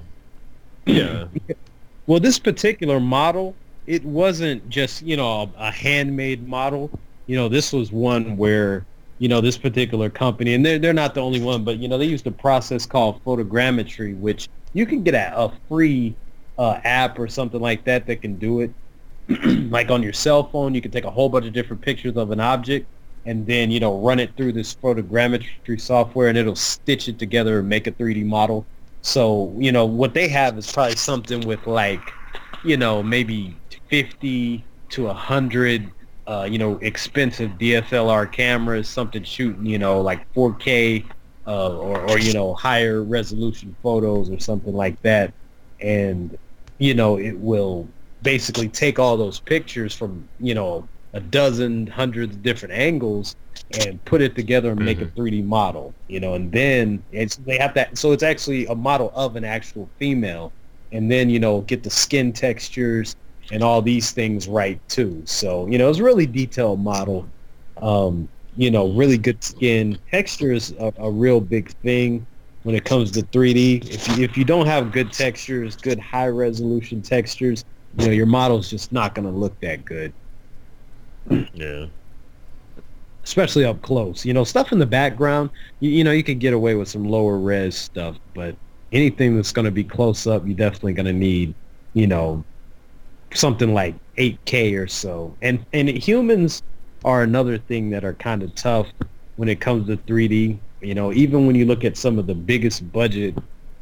[0.86, 1.26] yeah,
[2.06, 3.54] Well, this particular model,
[3.90, 6.90] it wasn't just you know a, handmade model.
[7.26, 8.86] You know, this was one where
[9.18, 11.98] you know this particular company, and they're they're not the only one, but you know
[11.98, 16.14] they used a process called photogrammetry, which you can get a, a free
[16.56, 18.70] uh, app or something like that that can do it.
[19.70, 22.30] like on your cell phone, you can take a whole bunch of different pictures of
[22.30, 22.86] an object
[23.26, 27.58] and then, you know, run it through this photogrammetry software and it'll stitch it together
[27.58, 28.64] and make a 3D model.
[29.02, 32.00] So, you know, what they have is probably something with like,
[32.64, 33.56] you know, maybe
[33.90, 35.90] 50 to 100,
[36.26, 41.04] uh, you know, expensive DSLR cameras, something shooting, you know, like 4K
[41.46, 45.34] uh, or, or, you know, higher resolution photos or something like that.
[45.80, 46.38] And,
[46.78, 47.86] you know, it will
[48.22, 53.34] basically take all those pictures from you know a dozen hundreds of different angles
[53.80, 57.58] and put it together and make a 3d model you know and then it's they
[57.58, 60.52] have that so it's actually a model of an actual female
[60.92, 63.16] and then you know get the skin textures
[63.52, 65.22] and all these things right too.
[65.24, 67.28] So you know it's a really detailed model.
[67.80, 69.98] Um you know really good skin.
[70.10, 72.26] Texture is a, a real big thing
[72.62, 76.28] when it comes to 3d if you, if you don't have good textures good high
[76.28, 77.64] resolution textures
[77.98, 80.12] you know your model's just not going to look that good.
[81.54, 81.86] Yeah.
[83.24, 84.24] especially up close.
[84.24, 87.04] You know stuff in the background you, you know you could get away with some
[87.04, 88.56] lower res stuff but
[88.92, 91.54] anything that's going to be close up you're definitely going to need
[91.94, 92.44] you know
[93.34, 96.62] something like 8k or so and and humans
[97.04, 98.88] are another thing that are kind of tough
[99.36, 102.34] when it comes to 3d you know even when you look at some of the
[102.34, 103.34] biggest budget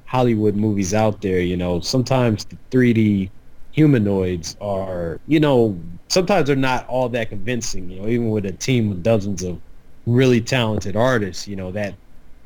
[0.05, 3.31] hollywood movies out there you know sometimes the 3d
[3.79, 7.89] humanoids are, you know, sometimes they're not all that convincing.
[7.89, 9.61] You know, even with a team of dozens of
[10.05, 11.95] really talented artists, you know that,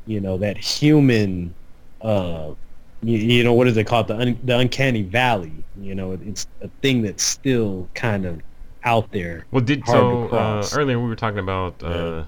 [0.06, 1.54] you know that human,
[2.02, 2.50] uh,
[3.02, 5.52] you, you know what is it called the un, the uncanny valley.
[5.80, 8.40] You know, it's a thing that's still kind of
[8.84, 9.46] out there.
[9.50, 12.24] Well, did so uh, earlier we were talking about uh,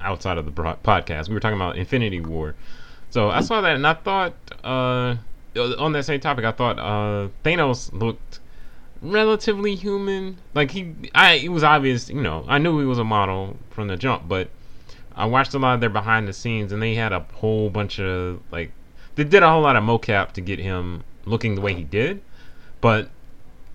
[0.00, 1.28] outside of the bro- podcast.
[1.28, 2.54] We were talking about Infinity War.
[3.10, 4.34] So I saw that and I thought
[4.64, 5.16] uh,
[5.78, 8.40] on that same topic, I thought uh, Thanos looked
[9.02, 10.38] relatively human.
[10.54, 12.08] Like he, I it was obvious.
[12.08, 14.48] You know, I knew he was a model from the jump, but
[15.14, 18.00] I watched a lot of their behind the scenes, and they had a whole bunch
[18.00, 18.72] of like
[19.16, 22.22] they did a whole lot of mocap to get him looking the way he did.
[22.80, 23.10] But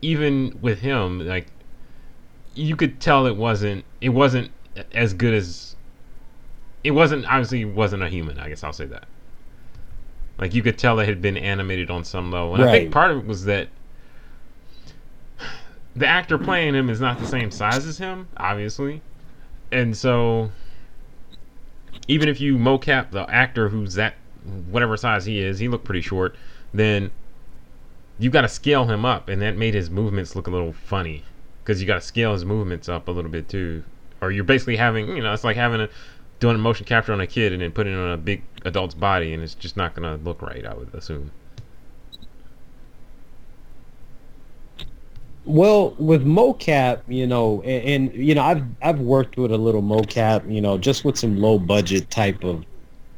[0.01, 1.47] even with him, like
[2.55, 4.51] you could tell it wasn't it wasn't
[4.93, 5.75] as good as
[6.83, 8.39] it wasn't obviously wasn't a human.
[8.39, 9.07] I guess I'll say that.
[10.37, 13.11] Like you could tell it had been animated on some level, and I think part
[13.11, 13.67] of it was that
[15.95, 19.01] the actor playing him is not the same size as him, obviously,
[19.69, 20.49] and so
[22.07, 24.15] even if you mocap the actor who's that
[24.71, 26.35] whatever size he is, he looked pretty short,
[26.73, 27.11] then
[28.17, 31.23] you got to scale him up, and that made his movements look a little funny
[31.63, 33.83] because you got to scale his movements up a little bit too,
[34.21, 35.89] or you're basically having you know it's like having a
[36.39, 38.95] doing a motion capture on a kid and then putting it on a big adult's
[38.95, 40.65] body, and it's just not gonna look right.
[40.65, 41.31] I would assume.
[45.45, 49.81] Well, with mocap, you know, and, and you know, I've I've worked with a little
[49.81, 52.65] mocap, you know, just with some low budget type of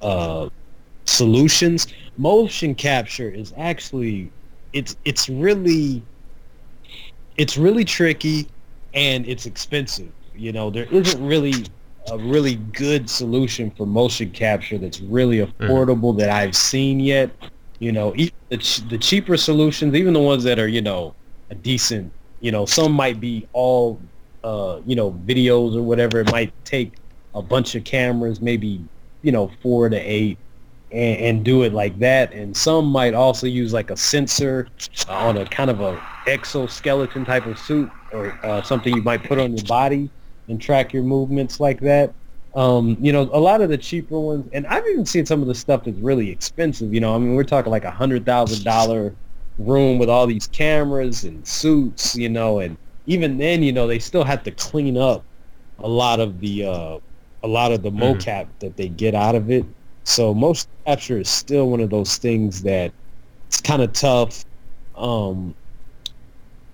[0.02, 0.50] uh,
[1.06, 1.88] solutions.
[2.18, 4.32] Motion capture is actually
[4.74, 6.02] it's it's really
[7.38, 8.48] it's really tricky
[8.94, 10.12] and it's expensive.
[10.36, 11.66] You know, there isn't really
[12.12, 17.30] a really good solution for motion capture that's really affordable that I've seen yet.
[17.80, 18.14] You know,
[18.50, 21.16] the, ch- the cheaper solutions, even the ones that are, you know,
[21.50, 24.00] a decent, you know, some might be all,
[24.44, 26.20] uh, you know, videos or whatever.
[26.20, 26.94] It might take
[27.34, 28.84] a bunch of cameras, maybe,
[29.22, 30.38] you know, four to eight,
[30.92, 32.34] and, and do it like that.
[32.34, 34.68] And some might also use like a sensor
[35.08, 39.24] uh, on a kind of a exoskeleton type of suit or uh, something you might
[39.24, 40.10] put on your body
[40.48, 42.14] and track your movements like that.
[42.54, 45.48] Um, you know, a lot of the cheaper ones, and I've even seen some of
[45.48, 46.94] the stuff that's really expensive.
[46.94, 49.16] You know, I mean, we're talking like a hundred thousand dollar
[49.58, 52.14] room with all these cameras and suits.
[52.14, 52.76] You know, and
[53.06, 55.24] even then, you know, they still have to clean up
[55.80, 57.00] a lot of the uh,
[57.44, 58.18] a lot of the Mhm.
[58.18, 59.66] mocap that they get out of it.
[60.04, 62.92] So motion capture is still one of those things that
[63.48, 64.46] it's kind of tough.
[64.96, 65.56] Um,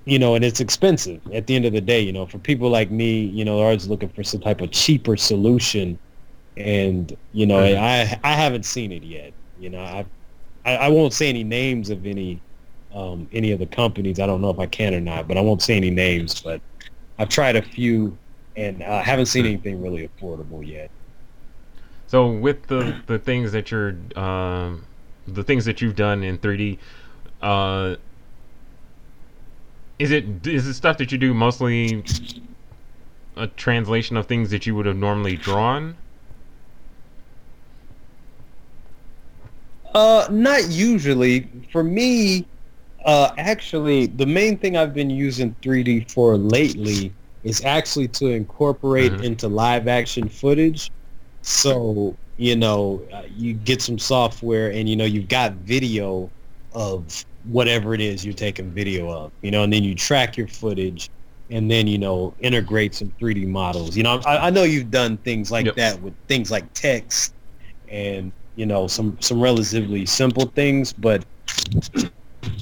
[0.06, 2.70] you know, and it's expensive at the end of the day, you know, for people
[2.70, 6.00] like me, you know, they're always looking for some type of cheaper solution.
[6.56, 7.60] And, you know.
[7.60, 9.34] I, I haven't seen it yet.
[9.60, 10.06] You know, I,
[10.66, 12.40] I, I won't say any names of any,
[12.94, 14.20] um, any of the companies.
[14.22, 16.62] I don't know if I can or not, but I won't say any names, but
[17.20, 18.18] I've tried a few
[18.56, 20.90] and I uh, haven't seen anything really affordable yet.
[22.08, 24.86] So with the the things that you're um,
[25.28, 26.80] the things that you've done in 3D,
[27.42, 27.96] uh,
[30.00, 32.04] is it is it stuff that you do mostly
[33.36, 35.96] a translation of things that you would have normally drawn?
[39.94, 41.50] Uh, not usually.
[41.72, 42.46] For me,
[43.06, 49.12] uh, actually, the main thing I've been using 3D for lately is actually to incorporate
[49.12, 49.24] mm-hmm.
[49.24, 50.92] into live action footage.
[51.48, 56.30] So, you know, uh, you get some software and, you know, you've got video
[56.74, 60.50] of whatever it is you're taking video of, you know, and then you track your
[60.50, 61.10] footage
[61.50, 63.96] and then, you know, integrate some 3D models.
[63.96, 65.76] You know, I, I know you've done things like yep.
[65.76, 67.34] that with things like text
[67.88, 71.24] and, you know, some, some relatively simple things, but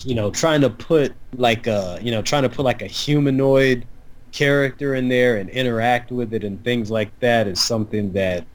[0.04, 3.84] you know, trying to put like a, you know, trying to put like a humanoid
[4.32, 8.46] character in there and interact with it and things like that is something that,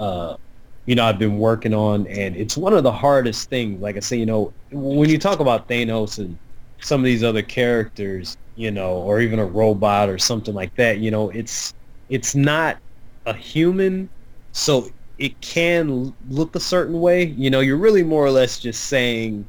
[0.00, 0.36] uh,
[0.86, 3.80] you know, I've been working on, and it's one of the hardest things.
[3.80, 6.36] Like I say, you know, when you talk about Thanos and
[6.80, 10.98] some of these other characters, you know, or even a robot or something like that,
[10.98, 11.74] you know, it's
[12.08, 12.78] it's not
[13.26, 14.08] a human,
[14.52, 17.24] so it can look a certain way.
[17.24, 19.46] You know, you're really more or less just saying,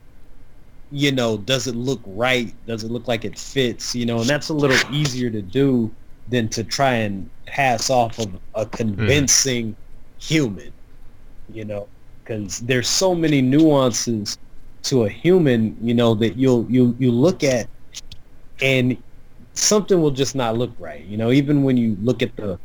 [0.92, 2.54] you know, does it look right?
[2.68, 3.96] Does it look like it fits?
[3.96, 5.90] You know, and that's a little easier to do
[6.28, 9.76] than to try and pass off of a convincing mm.
[10.22, 10.72] Human,
[11.52, 11.88] you know,
[12.24, 14.38] because there's so many nuances
[14.84, 17.68] to a human, you know, that you'll you you look at
[18.62, 18.98] and
[19.54, 21.04] something will just not look right.
[21.06, 22.60] You know, even when you look at the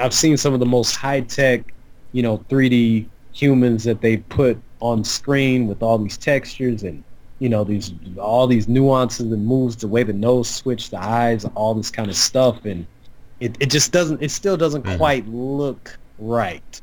[0.00, 1.74] I've seen some of the most high tech,
[2.12, 7.02] you know, 3D humans that they put on screen with all these textures and
[7.38, 11.44] you know these all these nuances and moves, the way the nose switch, the eyes,
[11.56, 12.86] all this kind of stuff, and
[13.40, 14.22] it, it just doesn't.
[14.22, 14.96] It still doesn't mm-hmm.
[14.96, 16.80] quite look right.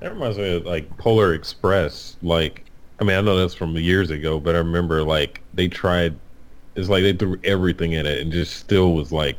[0.00, 2.16] That reminds me of like Polar Express.
[2.22, 2.64] Like,
[3.00, 6.14] I mean, I know that's from years ago, but I remember like they tried.
[6.74, 9.36] It's like they threw everything in it and just still was like,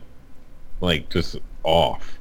[0.82, 2.18] like just off,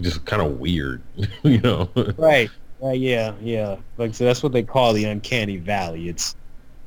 [0.00, 1.00] just kind of weird,
[1.42, 1.88] you know?
[2.18, 2.50] Right.
[2.80, 3.00] Right.
[3.00, 3.32] Yeah.
[3.40, 3.76] Yeah.
[3.96, 6.08] Like so, that's what they call the uncanny valley.
[6.08, 6.36] It's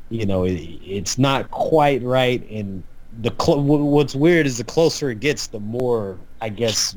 [0.09, 2.47] you know, it, it's not quite right.
[2.49, 2.83] And
[3.21, 6.95] the cl- what's weird is the closer it gets, the more I guess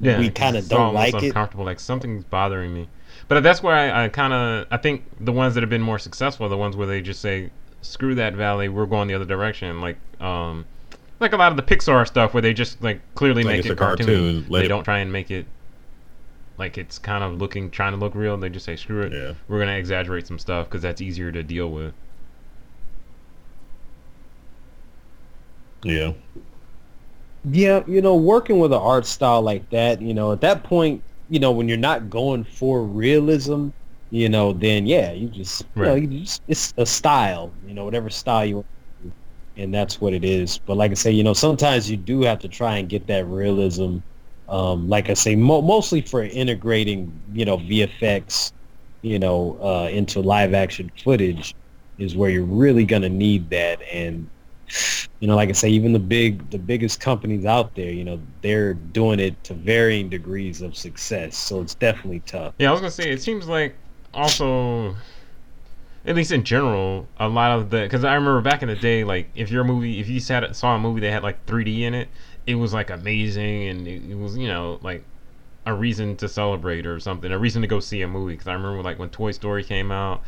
[0.00, 1.24] yeah, we kind of don't like uncomfortable.
[1.24, 1.28] it.
[1.28, 2.88] Uncomfortable, like something's bothering me.
[3.28, 5.98] But that's where I, I kind of I think the ones that have been more
[5.98, 7.50] successful are the ones where they just say,
[7.82, 10.66] "Screw that valley, we're going the other direction." Like um,
[11.18, 13.78] like a lot of the Pixar stuff where they just like clearly like make it
[13.78, 14.06] cartoon.
[14.06, 14.46] cartoon.
[14.50, 15.46] They don't try and make it
[16.58, 18.36] like it's kind of looking trying to look real.
[18.36, 19.34] They just say, "Screw it, yeah.
[19.48, 21.94] we're gonna exaggerate some stuff because that's easier to deal with."
[25.82, 26.12] Yeah.
[27.48, 31.02] Yeah, you know, working with an art style like that, you know, at that point,
[31.28, 33.68] you know, when you're not going for realism,
[34.10, 35.86] you know, then yeah, you just, right.
[35.86, 38.66] you know, you just, it's a style, you know, whatever style you want
[39.56, 40.58] and that's what it is.
[40.58, 43.26] But like I say, you know, sometimes you do have to try and get that
[43.26, 43.98] realism.
[44.48, 48.52] Um, like I say, mo- mostly for integrating, you know, VFX,
[49.02, 51.54] you know, uh, into live action footage
[51.98, 53.80] is where you're really going to need that.
[53.90, 54.28] And
[55.20, 58.20] you know, like I say, even the big, the biggest companies out there, you know,
[58.42, 61.36] they're doing it to varying degrees of success.
[61.36, 62.54] So it's definitely tough.
[62.58, 63.74] Yeah, I was gonna say, it seems like
[64.12, 64.94] also,
[66.04, 69.04] at least in general, a lot of the, because I remember back in the day,
[69.04, 71.94] like if your movie, if you sat, saw a movie that had like 3D in
[71.94, 72.08] it,
[72.46, 75.04] it was like amazing, and it, it was, you know, like
[75.64, 78.34] a reason to celebrate or something, a reason to go see a movie.
[78.34, 80.22] Because I remember like when Toy Story came out,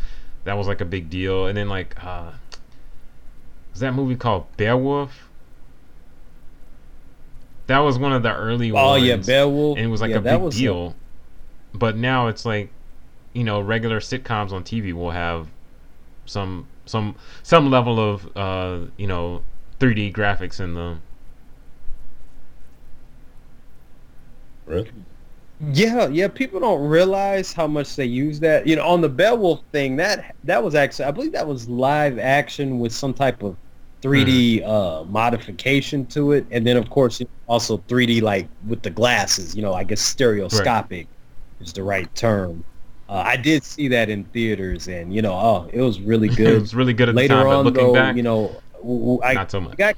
[0.44, 2.02] that was like a big deal, and then like.
[2.02, 2.30] uh
[3.78, 5.28] was that movie called Beowulf?
[7.68, 9.02] That was one of the early oh, ones.
[9.02, 9.78] Oh yeah, Beowulf.
[9.78, 10.96] And it was like yeah, a big deal.
[11.74, 11.76] A...
[11.76, 12.72] But now it's like,
[13.34, 15.46] you know, regular sitcoms on TV will have
[16.26, 17.14] some some
[17.44, 19.44] some level of uh, you know
[19.78, 21.00] 3D graphics in them.
[24.66, 24.90] Really?
[25.72, 26.26] Yeah, yeah.
[26.26, 28.66] People don't realize how much they use that.
[28.66, 32.18] You know, on the Beowulf thing, that that was actually, I believe that was live
[32.18, 33.56] action with some type of
[34.02, 34.70] 3D mm-hmm.
[34.70, 39.54] uh, modification to it, and then of course also 3D like with the glasses.
[39.54, 41.66] You know, I guess stereoscopic right.
[41.66, 42.64] is the right term.
[43.08, 46.54] Uh, I did see that in theaters, and you know, oh, it was really good.
[46.54, 48.54] it was really good at Later the time, on, looking though, back, you know,
[49.24, 49.76] I, not so much.
[49.76, 49.96] Got,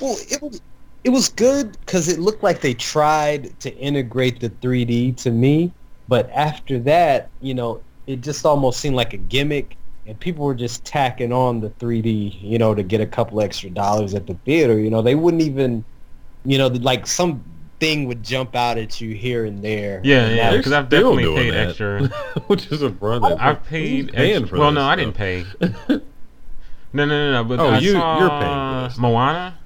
[0.00, 0.60] well, it was
[1.04, 5.70] it was good because it looked like they tried to integrate the 3D to me,
[6.08, 9.76] but after that, you know, it just almost seemed like a gimmick,
[10.06, 13.70] and people were just tacking on the 3D, you know, to get a couple extra
[13.70, 14.78] dollars at the theater.
[14.78, 15.84] You know, they wouldn't even
[16.46, 17.42] you know, like some
[17.80, 20.00] thing would jump out at you here and there.
[20.04, 21.68] Yeah, And yeah, because I've definitely paid that.
[21.68, 22.06] extra.
[22.48, 23.34] Which is a brother.
[23.40, 24.46] I've paid extra.
[24.46, 25.44] for well, this no, I didn't pay.
[26.96, 27.44] No, no, no, no.
[27.48, 29.00] But Oh, I you- saw you're paying for.
[29.00, 29.58] Moana.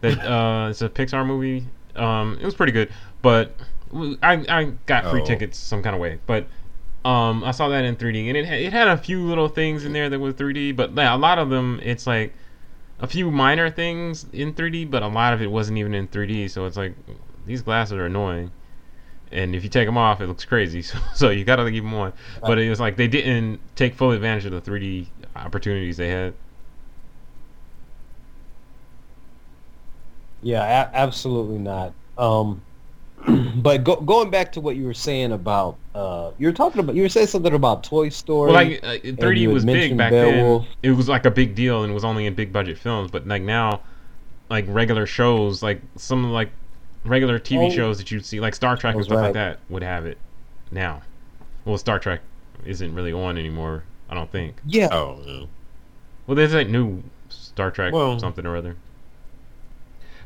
[0.00, 1.64] That uh, it's a Pixar movie.
[1.94, 2.90] Um, it was pretty good,
[3.22, 3.54] but
[3.92, 5.24] w- I I got free Oh.
[5.24, 6.18] tickets some kind of way.
[6.26, 6.46] But
[7.04, 9.92] um, I saw that in 3D, and it it had a few little things in
[9.92, 12.32] there that were 3D, but yeah, a lot of them it's like
[13.00, 16.50] a few minor things in 3D, but a lot of it wasn't even in 3D.
[16.50, 16.94] So it's like
[17.46, 18.50] these glasses are annoying.
[19.32, 20.82] And if you take them off, it looks crazy.
[20.82, 22.12] So, so you gotta leave them on.
[22.40, 26.34] But it was like they didn't take full advantage of the 3D opportunities they had.
[30.42, 31.92] Yeah, a- absolutely not.
[32.18, 32.62] Um,
[33.56, 36.94] but go, going back to what you were saying about, uh, you were talking about,
[36.96, 38.52] you were saying something about Toy Story.
[38.52, 40.64] Well, like uh, 3D was big back Beowulf.
[40.64, 40.72] then.
[40.82, 43.10] It was like a big deal, and it was only in big budget films.
[43.10, 43.80] But like now,
[44.50, 46.50] like regular shows, like some like
[47.04, 47.70] regular TV Oh.
[47.70, 50.18] shows that you'd see, like Star Trek and That's stuff like that, would have it
[50.70, 51.02] now.
[51.64, 52.20] Well, Star Trek
[52.64, 53.84] isn't really on anymore.
[54.10, 54.56] I don't think.
[54.66, 55.44] yeah, Oh, yeah.
[56.26, 58.76] Well, there's like new Star Trek Well- something or other.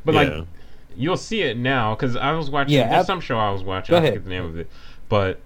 [0.05, 0.21] But yeah.
[0.21, 0.47] like
[0.95, 2.73] you'll see it now because I was watching.
[2.73, 3.93] Yeah, there's ab- some show I was watching.
[3.93, 4.13] Go I ahead.
[4.13, 4.67] forget the name of it,
[5.09, 5.39] but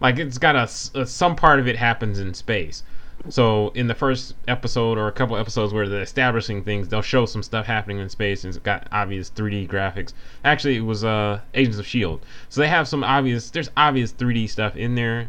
[0.00, 0.62] like it's got a,
[1.00, 2.82] a- some part of it happens in space.
[3.28, 7.26] So in the first episode or a couple episodes where they're establishing things, they'll show
[7.26, 10.14] some stuff happening in space and it's got obvious 3D graphics.
[10.42, 12.24] Actually, it was uh, Agents of Shield.
[12.48, 13.50] So they have some obvious.
[13.50, 15.28] There's obvious 3D stuff in there,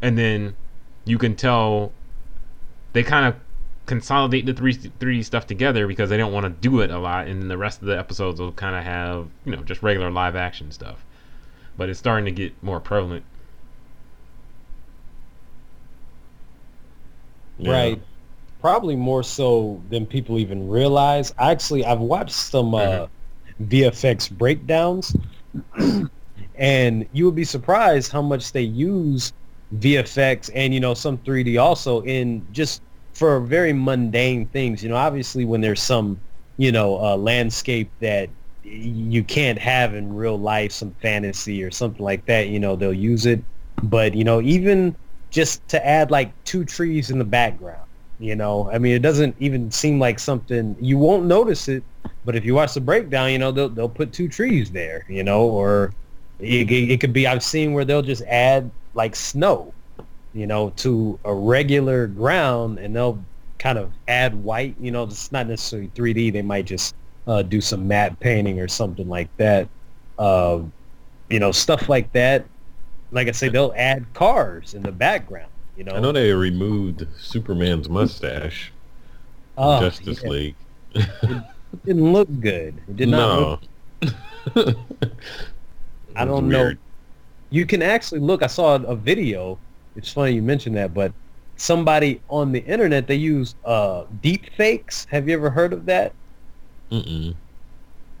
[0.00, 0.56] and then
[1.04, 1.92] you can tell
[2.94, 3.36] they kind of
[3.84, 7.26] consolidate the 3 3D stuff together because they don't want to do it a lot,
[7.26, 10.10] and then the rest of the episodes will kind of have you know just regular
[10.10, 11.04] live action stuff.
[11.76, 13.24] But it's starting to get more prevalent.
[17.60, 17.72] Yeah.
[17.72, 18.02] right.
[18.60, 21.32] Probably more so than people even realize.
[21.38, 23.06] Actually, I've watched some uh,
[23.62, 25.16] VFX breakdowns,
[26.56, 29.32] and you would be surprised how much they use
[29.78, 32.82] VFX and you know some 3D also in just
[33.12, 34.82] for very mundane things.
[34.82, 36.20] You know, obviously when there's some
[36.56, 38.28] you know uh, landscape that
[38.62, 42.48] you can't have in real life, some fantasy or something like that.
[42.48, 43.42] You know, they'll use it.
[43.82, 44.94] But you know, even
[45.30, 47.86] just to add like two trees in the background.
[48.18, 51.82] You know, I mean, it doesn't even seem like something you won't notice it,
[52.26, 55.06] but if you watch the breakdown, you know they'll they'll put two trees there.
[55.08, 55.94] You know, or
[56.38, 59.72] it, it, could be I've seen where they'll just add like snow,
[60.34, 63.22] you know, to a regular ground, and they'll
[63.58, 64.76] kind of add white.
[64.78, 66.32] You know, it's not necessarily 3D.
[66.32, 66.94] They might just
[67.26, 69.66] uh, do some matte painting or something like that.
[70.18, 70.60] Uh,
[71.30, 72.44] you know, stuff like that.
[73.12, 75.50] Like I say, they'll add cars in the background.
[75.76, 78.72] You know, I know they removed Superman's mustache
[79.56, 80.28] in Oh, Justice yeah.
[80.28, 80.56] League.
[80.94, 82.74] It didn't look good.
[82.88, 83.60] It did not no.
[84.02, 84.76] look
[86.16, 86.72] I don't know.
[87.50, 88.42] You can actually look.
[88.42, 89.58] I saw a video.
[89.96, 91.12] It's funny you mentioned that, but
[91.56, 95.06] somebody on the internet they use uh, deep fakes.
[95.10, 96.12] Have you ever heard of that?
[96.90, 97.34] Mm-mm.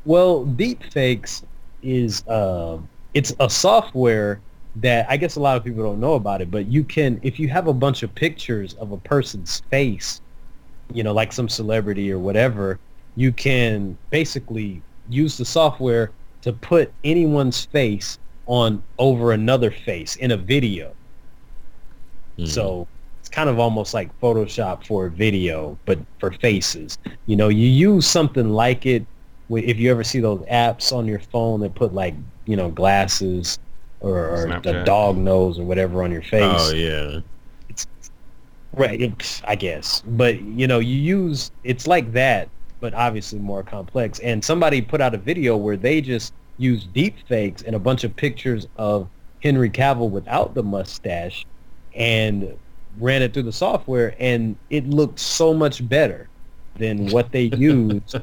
[0.04, 1.42] Well, deep fakes
[1.82, 2.78] is uh,
[3.14, 4.40] it's a software
[4.76, 7.38] that I guess a lot of people don't know about it, but you can if
[7.38, 10.20] you have a bunch of pictures of a person's face,
[10.92, 12.78] you know, like some celebrity or whatever,
[13.16, 16.12] you can basically use the software
[16.42, 20.94] to put anyone's face on over another face in a video.
[22.38, 22.48] Mm.
[22.48, 22.86] So
[23.18, 26.98] it's kind of almost like Photoshop for video, but for faces.
[27.26, 29.04] You know, you use something like it.
[29.50, 32.14] If you ever see those apps on your phone that put like,
[32.46, 33.58] you know, glasses
[34.00, 36.42] or, or the dog nose or whatever on your face.
[36.42, 37.20] Oh yeah.
[38.72, 40.02] Right, I guess.
[40.06, 42.48] But, you know, you use, it's like that,
[42.78, 44.20] but obviously more complex.
[44.20, 48.04] And somebody put out a video where they just used deep fakes and a bunch
[48.04, 49.08] of pictures of
[49.42, 51.46] Henry Cavill without the mustache
[51.94, 52.56] and
[52.98, 56.28] ran it through the software and it looked so much better
[56.76, 58.16] than what they used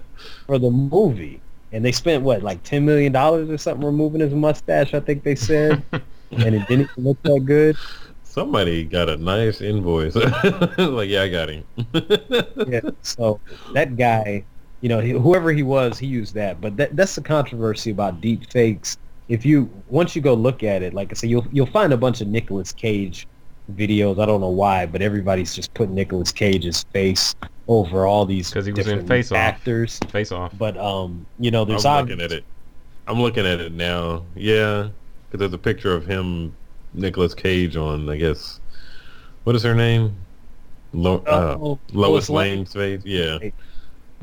[0.45, 1.41] for the movie.
[1.71, 5.23] And they spent what, like ten million dollars or something removing his mustache, I think
[5.23, 5.83] they said.
[6.31, 7.75] and it didn't look that good.
[8.23, 10.15] Somebody got a nice invoice.
[10.77, 11.63] like, yeah, I got him.
[12.67, 12.81] yeah.
[13.01, 13.39] So
[13.73, 14.45] that guy,
[14.81, 16.61] you know, whoever he was, he used that.
[16.61, 18.97] But that, that's the controversy about deep fakes.
[19.27, 21.97] If you once you go look at it, like I say, you'll you'll find a
[21.97, 23.27] bunch of Nicolas Cage
[23.75, 24.21] videos.
[24.21, 27.35] I don't know why, but everybody's just putting Nicolas Cage's face
[27.67, 29.37] over all these 'Cause he was in different Face Off.
[29.37, 29.99] actors.
[30.09, 30.53] Face off.
[30.57, 32.43] But um, you know, there's I'm there's looking at it.
[33.07, 34.23] I'm looking at it now.
[34.35, 34.89] Yeah,
[35.27, 36.53] because there's a picture of him,
[36.93, 38.59] Nicolas Cage, on I guess
[39.43, 40.15] what is her name?
[40.93, 43.01] Lo- uh, Oh, Lois Lane's face.
[43.03, 43.37] Yeah,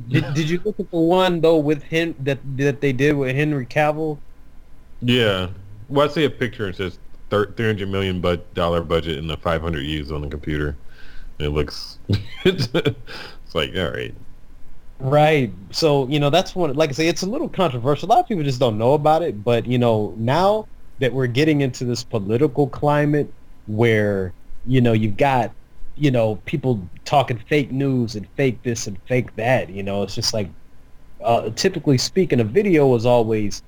[0.09, 3.35] Did, did you look at the one though with him that that they did with
[3.37, 4.19] Henry Cavill?
[5.03, 5.49] Yeah.
[5.91, 6.99] Well, I see a picture and it says
[7.31, 10.77] 300 million bu- dollar budget and the 500 used on the computer.
[11.39, 11.99] It looks.
[13.55, 14.15] it's like all right.
[15.01, 15.53] Right.
[15.71, 18.09] So, you know, that's one, like I say, it's a little controversial.
[18.09, 19.43] A lot of people just don't know about it.
[19.43, 20.67] But, you know, now
[21.01, 23.33] that we're getting into this political climate
[23.67, 24.33] where,
[24.67, 25.53] you know, you've got,
[25.97, 30.15] you know, people talking fake news and fake this and fake that, you know, it's
[30.15, 30.49] just like,
[31.23, 33.63] uh, typically speaking, a video was always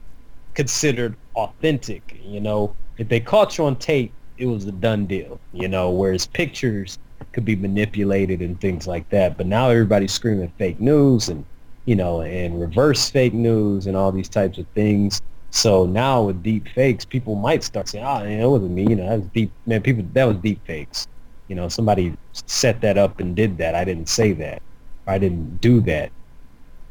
[0.54, 2.74] considered authentic, you know.
[2.98, 6.98] If they caught you on tape, it was a done deal, you know, whereas pictures
[7.36, 9.36] could be manipulated and things like that.
[9.36, 11.44] But now everybody's screaming fake news and
[11.84, 15.20] you know and reverse fake news and all these types of things.
[15.50, 18.86] So now with deep fakes, people might start saying, "Oh, you it wasn't me.
[18.88, 19.52] You know, that was deep.
[19.66, 21.06] Man, people, that was deep fakes.
[21.48, 23.74] You know, somebody set that up and did that.
[23.74, 24.62] I didn't say that.
[25.06, 26.10] I didn't do that.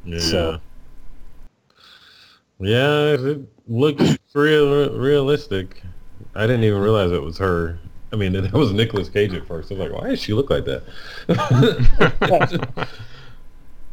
[0.05, 0.19] Yeah.
[0.19, 0.59] So-
[2.59, 5.81] Yeah, it looks real realistic.
[6.35, 7.79] I didn't even realize it was her.
[8.15, 9.69] I mean, that was Nicolas Cage at first.
[9.71, 10.83] I was like, why does she look like that?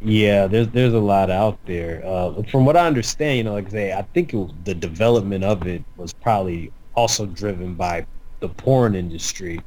[0.05, 2.01] Yeah, there's there's a lot out there.
[2.05, 4.75] Uh, from what I understand, you know, like I say, I think it was, the
[4.75, 8.05] development of it was probably also driven by
[8.41, 9.61] the porn industry.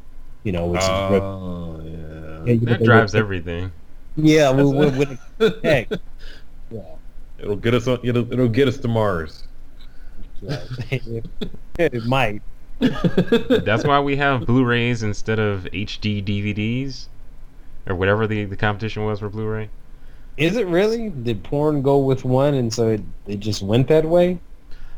[0.44, 2.52] You know, which is oh, Yeah, yeah.
[2.52, 3.72] you know, that they- drives everything.
[4.18, 5.88] Yeah, with, with, with heck,
[6.70, 6.80] yeah,
[7.38, 8.00] It'll get us on.
[8.02, 9.44] It'll, it'll get us to Mars.
[10.42, 12.42] it might.
[12.79, 17.07] That's why we have Blu-rays instead of HD DVDs,
[17.87, 19.70] or whatever the the competition was for Blu-ray.
[20.37, 21.09] Is it really?
[21.09, 24.39] Did porn go with one, and so it, it just went that way?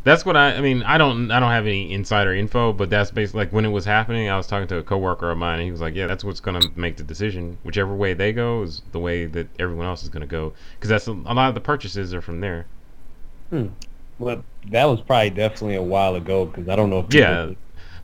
[0.03, 0.55] That's what I.
[0.55, 1.31] I mean, I don't.
[1.31, 4.29] I don't have any insider info, but that's basically like when it was happening.
[4.29, 6.41] I was talking to a coworker of mine, and he was like, "Yeah, that's what's
[6.41, 7.59] going to make the decision.
[7.63, 10.89] Whichever way they go is the way that everyone else is going to go, because
[10.89, 12.67] that's a, a lot of the purchases are from there."
[13.51, 13.67] Hmm.
[14.19, 17.53] Well, that was probably definitely a while ago because I don't know if Yeah,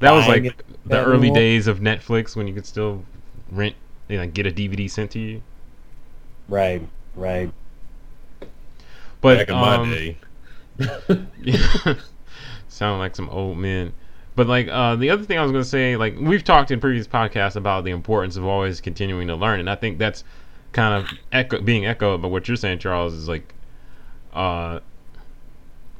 [0.00, 1.36] that was like it the early anymore.
[1.36, 3.04] days of Netflix when you could still
[3.50, 3.74] rent,
[4.08, 5.42] you know, get a DVD sent to you.
[6.48, 7.50] Right, right.
[9.20, 10.16] But Back in um, my day.
[11.42, 11.94] Yeah.
[12.68, 13.92] Sound like some old men.
[14.36, 17.06] But like uh, the other thing I was gonna say, like we've talked in previous
[17.06, 20.24] podcasts about the importance of always continuing to learn, and I think that's
[20.72, 23.14] kind of echo being echoed by what you're saying, Charles.
[23.14, 23.54] Is like,
[24.32, 24.80] uh,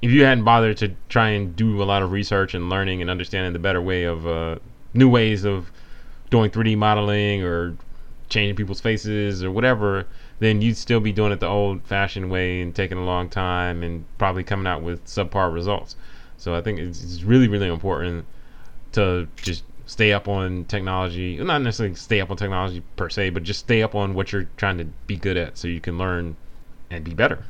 [0.04, 3.08] if you hadn't bothered to try and do a lot of research and learning and
[3.08, 4.56] understanding the better way of uh,
[4.92, 5.72] new ways of
[6.28, 7.74] doing 3D modeling or
[8.28, 10.06] changing people's faces or whatever,
[10.40, 14.04] then you'd still be doing it the old-fashioned way and taking a long time and
[14.18, 15.96] probably coming out with subpar results.
[16.36, 18.26] So I think it's, it's really, really important
[18.92, 21.38] to just stay up on technology.
[21.38, 24.50] Not necessarily stay up on technology per se, but just stay up on what you're
[24.58, 26.36] trying to be good at, so you can learn
[26.90, 27.46] and be better.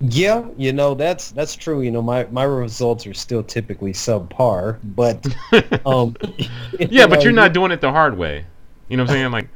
[0.00, 1.80] Yeah, you know that's that's true.
[1.80, 5.26] You know, my my results are still typically subpar, but
[5.86, 6.46] um, you
[6.90, 8.44] yeah, but you're not doing it the hard way.
[8.88, 9.30] You know what I'm saying?
[9.32, 9.48] Like,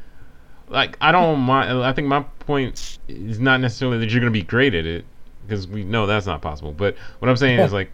[0.69, 1.83] like I don't mind.
[1.83, 5.05] I think my point is not necessarily that you're going to be great at it,
[5.43, 6.73] because we know that's not possible.
[6.73, 7.93] But what I'm saying is like,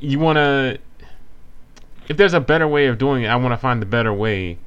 [0.00, 0.78] you want to.
[2.08, 4.58] If there's a better way of doing it, I want to find the better way,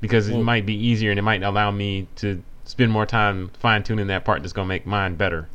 [0.00, 0.44] because it Mm.
[0.44, 4.26] might be easier and it might allow me to spend more time fine tuning that
[4.26, 5.48] part that's going to make mine better.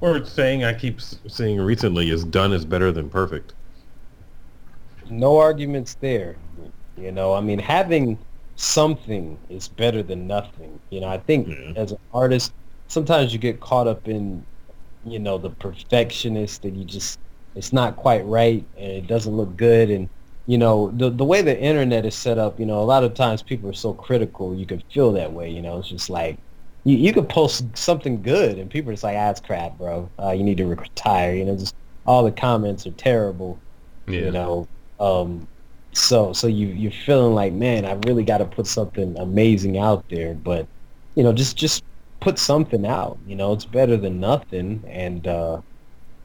[0.00, 3.54] Or saying I keep s- saying recently is done is better than perfect.
[5.10, 6.38] no arguments there.
[6.96, 8.18] You know, I mean, having
[8.56, 10.80] something is better than nothing.
[10.90, 11.72] You know, I think Yeah.
[11.76, 12.52] as an artist,
[12.88, 14.44] sometimes you get caught up in,
[15.04, 17.18] you know, the perfectionist that you just
[17.56, 20.08] it's not quite right and it doesn't look good and
[20.46, 23.14] you know the the way the internet is set up you know a lot of
[23.14, 26.38] times people are so critical you can feel that way you know it's just like
[26.88, 30.08] you, you could post something good and people are just like ah it's crap bro.
[30.22, 31.34] Uh, you need to retire.
[31.34, 31.74] You know just
[32.06, 33.58] all the comments are terrible
[34.06, 34.20] Yeah.
[34.20, 34.68] you know.
[34.98, 35.46] Um
[35.92, 40.04] so so you you're feeling like man i really got to put something amazing out
[40.10, 40.66] there but
[41.14, 41.82] you know just just
[42.20, 43.52] put something out you know?
[43.52, 45.60] It's better than nothing and uh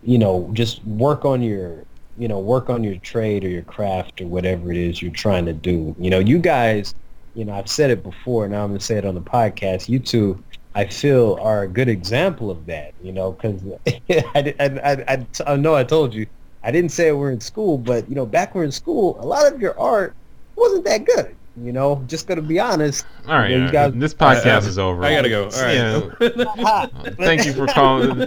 [0.03, 1.85] you know just work on your
[2.17, 5.45] you know work on your trade or your craft or whatever it is you're trying
[5.45, 5.95] to do.
[5.97, 6.93] You know you guys
[7.35, 9.89] you know i've said it before now i'm going to say it on the podcast.
[9.89, 10.43] You two
[10.75, 13.61] i feel are a good example of that you know because
[14.09, 16.25] I, I, I, I, I know i told you
[16.63, 19.25] I didn't say we're in school, but you know, back when we in school, a
[19.25, 20.15] lot of your art
[20.55, 21.35] wasn't that good.
[21.61, 23.05] You know, just gonna be honest.
[23.27, 23.75] All right, Yeah, you all right.
[23.75, 25.03] Uh, guys- this podcast I- is over.
[25.03, 25.43] I gotta go.
[25.43, 25.75] All right.
[25.75, 26.87] Yeah.
[27.17, 28.17] Thank you for calling.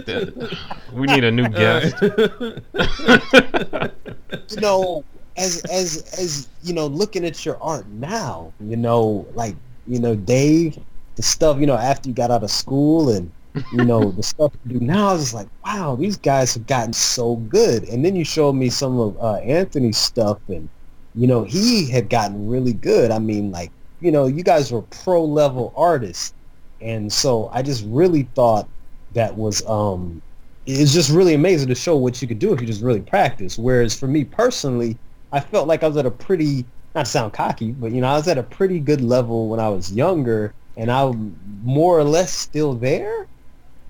[0.93, 1.95] We need a new guest.
[4.51, 5.03] you know,
[5.35, 9.55] as as as you know, looking at your art now, you know, like
[9.87, 10.77] you know, Dave,
[11.17, 13.29] the stuff, you know, after you got out of school and
[13.73, 15.09] you know the stuff you do now.
[15.09, 17.83] I was like, wow, these guys have gotten so good.
[17.89, 20.69] And then you showed me some of uh, Anthony's stuff, and
[21.15, 23.11] you know he had gotten really good.
[23.11, 26.33] I mean, like you know, you guys were pro level artists,
[26.79, 28.69] and so I just really thought
[29.13, 30.21] that was um,
[30.67, 33.57] it's just really amazing to show what you could do if you just really practice.
[33.57, 34.97] Whereas for me personally,
[35.31, 36.63] I felt like I was at a pretty
[36.93, 39.59] not to sound cocky, but you know, I was at a pretty good level when
[39.59, 43.27] I was younger, and I'm more or less still there.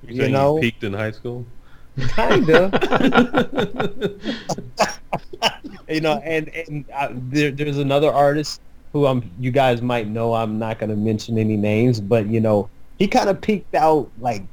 [0.07, 1.45] You, you know, you peaked in high school.
[2.15, 2.69] Kinda.
[5.89, 8.61] you know, and and I, there, there's another artist
[8.93, 9.29] who I'm.
[9.39, 10.33] You guys might know.
[10.33, 14.09] I'm not going to mention any names, but you know, he kind of peaked out
[14.19, 14.43] like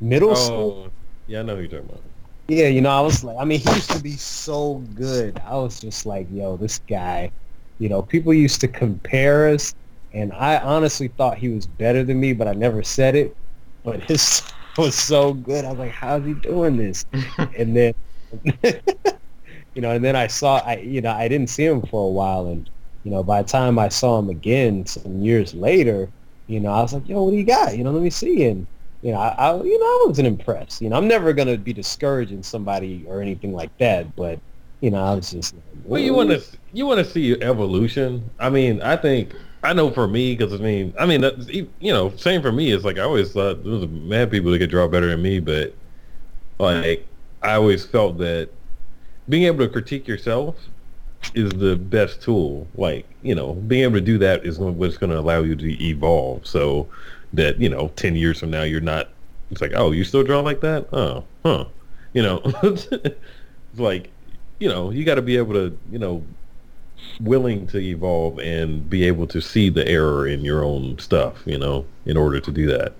[0.00, 0.90] middle oh, school.
[1.26, 2.02] Yeah, I know who you're talking about.
[2.48, 5.38] Yeah, you know, I was like, I mean, he used to be so good.
[5.44, 7.30] I was just like, yo, this guy.
[7.78, 9.72] You know, people used to compare us,
[10.12, 13.36] and I honestly thought he was better than me, but I never said it.
[13.84, 14.42] But his
[14.78, 15.64] was so good.
[15.64, 17.04] I was like, how's he doing this?
[17.56, 17.94] and then,
[19.74, 22.10] you know, and then I saw, I, you know, I didn't see him for a
[22.10, 22.46] while.
[22.46, 22.68] And,
[23.04, 26.08] you know, by the time I saw him again some years later,
[26.46, 27.76] you know, I was like, yo, what do you got?
[27.76, 28.44] You know, let me see.
[28.44, 28.66] And,
[29.02, 30.80] you know, I, I you know, I wasn't impressed.
[30.80, 34.16] You know, I'm never going to be discouraging somebody or anything like that.
[34.16, 34.40] But,
[34.80, 35.54] you know, I was just.
[35.54, 36.42] Like, well, you want to
[36.72, 38.28] you want to see evolution.
[38.38, 39.32] I mean, I think
[39.62, 41.22] I know for me, because I mean, I mean,
[41.80, 42.70] you know, same for me.
[42.72, 45.40] It's like I always thought there was mad people that could draw better than me,
[45.40, 45.74] but
[46.58, 47.06] like
[47.42, 48.50] I always felt that
[49.28, 50.56] being able to critique yourself
[51.34, 52.68] is the best tool.
[52.76, 55.84] Like you know, being able to do that is what's going to allow you to
[55.84, 56.46] evolve.
[56.46, 56.88] So
[57.32, 59.08] that you know, ten years from now, you're not.
[59.50, 60.88] It's like, oh, you still draw like that?
[60.92, 61.64] Oh, huh.
[62.12, 62.86] You know, it's
[63.76, 64.10] like,
[64.60, 66.22] you know, you got to be able to, you know,
[67.20, 71.58] willing to evolve and be able to see the error in your own stuff, you
[71.58, 72.92] know, in order to do that.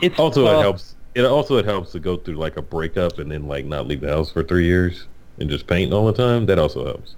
[0.00, 0.94] It's, also, uh, it helps.
[1.14, 4.00] It also it helps to go through like a breakup and then like not leave
[4.00, 5.06] the house for three years
[5.38, 6.46] and just paint all the time.
[6.46, 7.14] That also helps.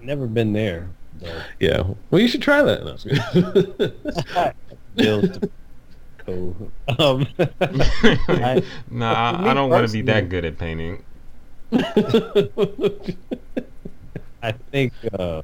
[0.00, 0.88] Never been there.
[1.20, 1.44] But...
[1.60, 2.84] Yeah, well, you should try that.
[4.96, 5.22] No,
[6.28, 7.26] Um,
[8.28, 11.04] I, nah, I don't want to be that good at painting.
[14.46, 15.42] I think, uh,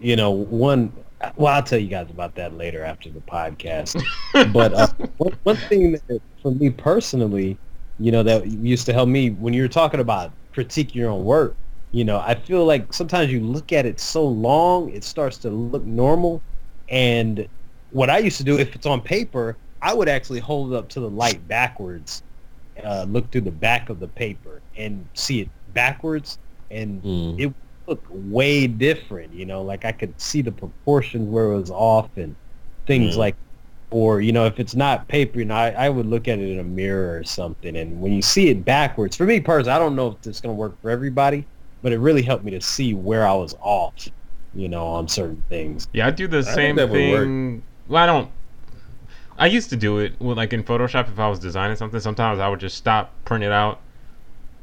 [0.00, 0.92] you know, one.
[1.36, 4.02] Well, I'll tell you guys about that later after the podcast.
[4.52, 4.88] but uh,
[5.18, 7.56] one, one thing that, for me personally,
[8.00, 11.24] you know, that used to help me when you were talking about critique your own
[11.24, 11.54] work.
[11.92, 15.50] You know, I feel like sometimes you look at it so long, it starts to
[15.50, 16.42] look normal.
[16.88, 17.46] And
[17.90, 20.88] what I used to do, if it's on paper, I would actually hold it up
[20.90, 22.22] to the light backwards,
[22.82, 26.38] uh, look through the back of the paper and see it backwards,
[26.70, 27.40] and mm.
[27.40, 27.52] it
[27.90, 29.34] look way different.
[29.34, 32.34] You know, like I could see the proportions where it was off and
[32.86, 33.18] things mm.
[33.18, 33.36] like,
[33.90, 36.48] or you know, if it's not paper, you know, I, I would look at it
[36.48, 37.76] in a mirror or something.
[37.76, 40.54] And when you see it backwards, for me personally, I don't know if it's going
[40.54, 41.44] to work for everybody,
[41.82, 44.08] but it really helped me to see where I was off.
[44.52, 45.86] You know, on certain things.
[45.92, 47.62] Yeah, I do the I same thing.
[47.86, 48.28] Well, I don't.
[49.38, 52.00] I used to do it with like in Photoshop if I was designing something.
[52.00, 53.80] Sometimes I would just stop, print it out,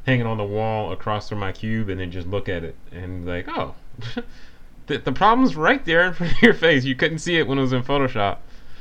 [0.07, 3.25] hanging on the wall across from my cube and then just look at it and
[3.27, 3.75] like, oh,
[4.87, 6.85] the, the problem's right there in front of your face.
[6.85, 8.37] You couldn't see it when it was in Photoshop.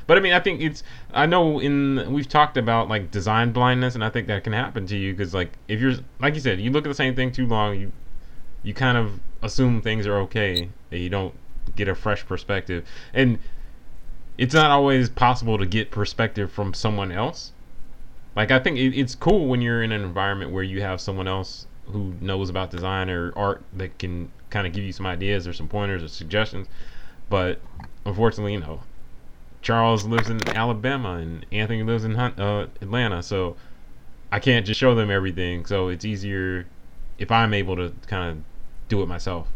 [0.07, 0.85] But I mean, I think it's.
[1.13, 4.87] I know in we've talked about like design blindness, and I think that can happen
[4.87, 7.33] to you because like if you're like you said, you look at the same thing
[7.33, 7.93] too long, you
[8.63, 11.35] you kind of assume things are okay, and you don't
[11.75, 12.87] get a fresh perspective.
[13.13, 13.41] And
[14.39, 17.51] it's not always possible to get perspective from someone else.
[18.37, 21.27] Like I think it, it's cool when you're in an environment where you have someone
[21.27, 25.49] else who knows about design or art that can kind of give you some ideas
[25.49, 26.69] or some pointers or suggestions.
[27.31, 27.61] But
[28.05, 28.81] unfortunately, you know,
[29.63, 33.57] Charles lives in Alabama and Anthony lives in uh, Atlanta, so
[34.31, 35.65] I can't just show them everything.
[35.65, 36.67] So it's easier
[37.19, 38.45] if I'm able to kind of
[38.89, 39.49] do it myself.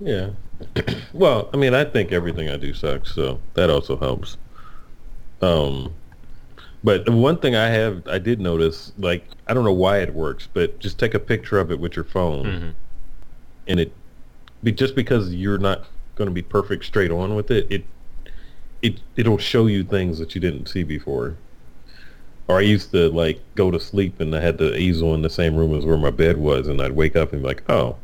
[0.00, 0.30] Yeah.
[1.12, 4.36] well, I mean, I think everything I do sucks, so that also helps.
[5.42, 5.92] Um,
[6.84, 10.48] but one thing I have, I did notice, like, I don't know why it works,
[10.52, 12.70] but just take a picture of it with your phone, mm-hmm.
[13.66, 13.92] and it,
[14.62, 17.84] be, just because you're not going to be perfect straight on with it, it,
[18.82, 21.36] it, it'll show you things that you didn't see before.
[22.48, 25.30] Or I used to like go to sleep and I had the easel in the
[25.30, 27.96] same room as where my bed was, and I'd wake up and be like, oh,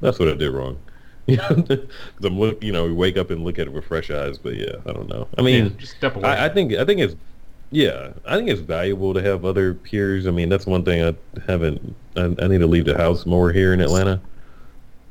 [0.00, 0.78] that's what I did wrong.
[1.26, 1.88] You know, because
[2.22, 4.36] I'm look, you know, we wake up and look at it with fresh eyes.
[4.36, 5.26] But yeah, I don't know.
[5.38, 6.28] I mean, yeah, just step away.
[6.28, 7.16] I, I think I think it's
[7.74, 10.28] yeah, I think it's valuable to have other peers.
[10.28, 11.14] I mean, that's one thing I
[11.44, 11.96] haven't.
[12.16, 14.20] I, I need to leave the house more here in Atlanta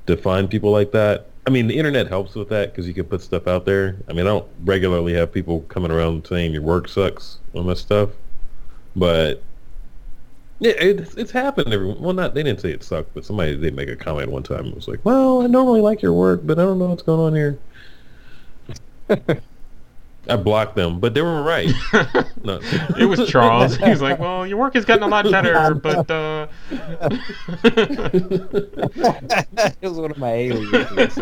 [0.08, 1.28] to find people like that.
[1.46, 3.98] I mean, the internet helps with that because you can put stuff out there.
[4.08, 7.74] I mean, I don't regularly have people coming around saying your work sucks on my
[7.74, 8.12] stuff,
[8.96, 9.44] but
[10.60, 11.74] yeah, it's it's happened.
[11.74, 14.44] Every well, not they didn't say it sucked, but somebody did make a comment one
[14.44, 14.68] time.
[14.68, 17.20] It was like, "Well, I normally like your work, but I don't know what's going
[17.20, 17.60] on here."
[20.30, 21.70] I blocked them, but they were right.
[22.44, 22.60] no.
[22.98, 23.76] It was Charles.
[23.76, 26.48] He's like, "Well, your work has gotten a lot better, but uh...
[29.72, 31.16] it was one of my aliens."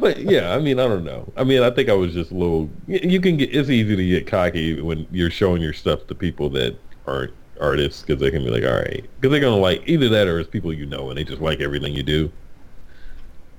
[0.00, 1.32] but yeah, I mean, I don't know.
[1.36, 2.68] I mean, I think I was just a little.
[2.88, 3.54] You can get.
[3.54, 6.76] It's easy to get cocky when you're showing your stuff to people that
[7.06, 10.26] aren't artists because they can be like, all right, because they're gonna like either that
[10.26, 12.32] or it's people you know and they just like everything you do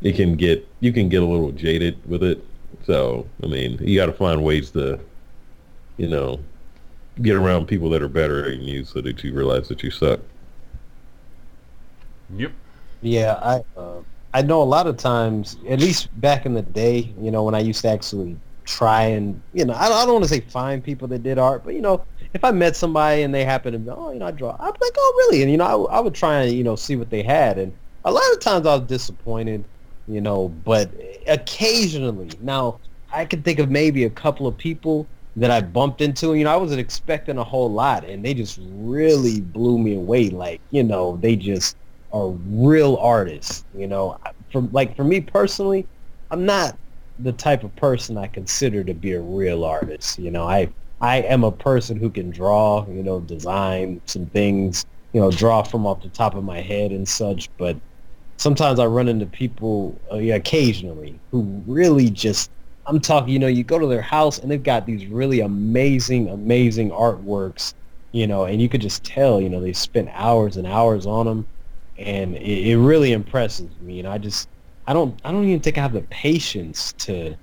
[0.02, 2.44] it can get you can get a little jaded with it.
[2.86, 5.00] So I mean, you got to find ways to,
[5.98, 6.40] you know,
[7.22, 10.20] get around people that are better than you, so that you realize that you suck.
[12.36, 12.52] Yep.
[13.02, 14.02] Yeah, I uh,
[14.34, 17.56] I know a lot of times, at least back in the day, you know, when
[17.56, 20.84] I used to actually try and you know, I, I don't want to say find
[20.84, 23.80] people that did art, but you know, if I met somebody and they happened to
[23.80, 25.42] be, oh, you know, I draw, I'd be like, oh, really?
[25.42, 27.74] And you know, I, I would try and you know see what they had, and
[28.06, 29.66] a lot of times I was disappointed
[30.10, 30.90] you know, but
[31.28, 32.30] occasionally.
[32.42, 32.80] Now,
[33.14, 36.34] I can think of maybe a couple of people that I bumped into.
[36.34, 40.30] You know, I wasn't expecting a whole lot, and they just really blew me away.
[40.30, 41.78] Like, you know, they just
[42.12, 43.64] are real artists.
[43.76, 44.18] You know,
[44.52, 45.88] from like for me personally,
[46.32, 46.78] I'm not
[47.20, 50.20] the type of person I consider to be a real artist.
[50.20, 50.70] You know, I
[51.02, 52.86] I am a person who can draw.
[52.88, 54.86] You know, design some things.
[55.14, 57.76] You know, draw from off the top of my head and such, but
[58.40, 62.50] sometimes I run into people uh, yeah, occasionally who really just
[62.88, 66.30] I'm talking, you know, you go to their house and they've got these really amazing,
[66.30, 67.76] amazing artworks,
[68.14, 71.28] you know, and you could just tell, you know, they spent hours and hours on
[71.28, 71.46] them,
[72.00, 74.00] and it, it really impresses me.
[74.00, 74.50] And I just,
[74.88, 77.36] I don't, I don't even think I have the patience to,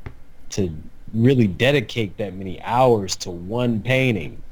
[0.51, 0.77] to
[1.15, 4.43] really dedicate that many hours to one painting.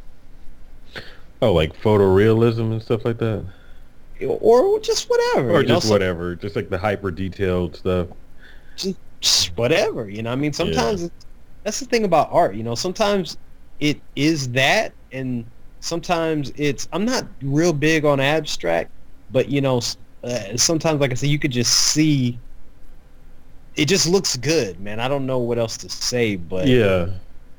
[1.43, 3.45] Oh, like photorealism and stuff like that
[4.27, 5.93] or just whatever, or just know?
[5.93, 8.09] whatever, just like the hyper detailed stuff.
[8.77, 10.33] Just, just whatever, you know.
[10.33, 11.09] I mean, sometimes yeah.
[11.63, 12.55] that's the thing about art.
[12.55, 13.37] You know, sometimes
[13.81, 15.45] it is that, and
[15.81, 16.89] sometimes it's.
[16.93, 18.91] I'm not real big on abstract,
[19.31, 19.81] but you know,
[20.23, 22.39] uh, sometimes, like I said, you could just see.
[23.77, 25.01] It just looks good, man.
[25.01, 27.09] I don't know what else to say, but yeah,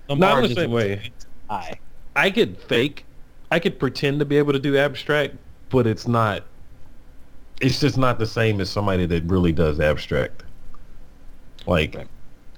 [0.09, 1.11] not the same way.
[1.49, 1.78] I
[2.16, 3.05] I could fake,
[3.51, 5.36] I could pretend to be able to do abstract,
[5.70, 6.43] but it's not
[7.62, 10.43] it's just not the same as somebody that really does abstract.
[11.66, 11.95] Like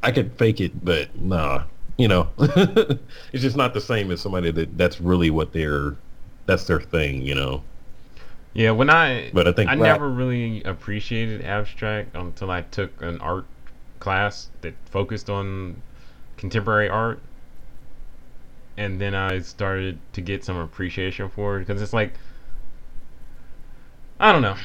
[0.03, 1.63] I could fake it, but nah,
[1.97, 5.95] you know, it's just not the same as somebody that that's really what their
[6.45, 7.63] that's their thing, you know.
[8.53, 13.19] Yeah, when I but I think I never really appreciated abstract until I took an
[13.21, 13.45] art
[13.99, 15.81] class that focused on
[16.37, 17.19] contemporary art,
[18.75, 22.13] and then I started to get some appreciation for it because it's like
[24.19, 24.57] I don't know.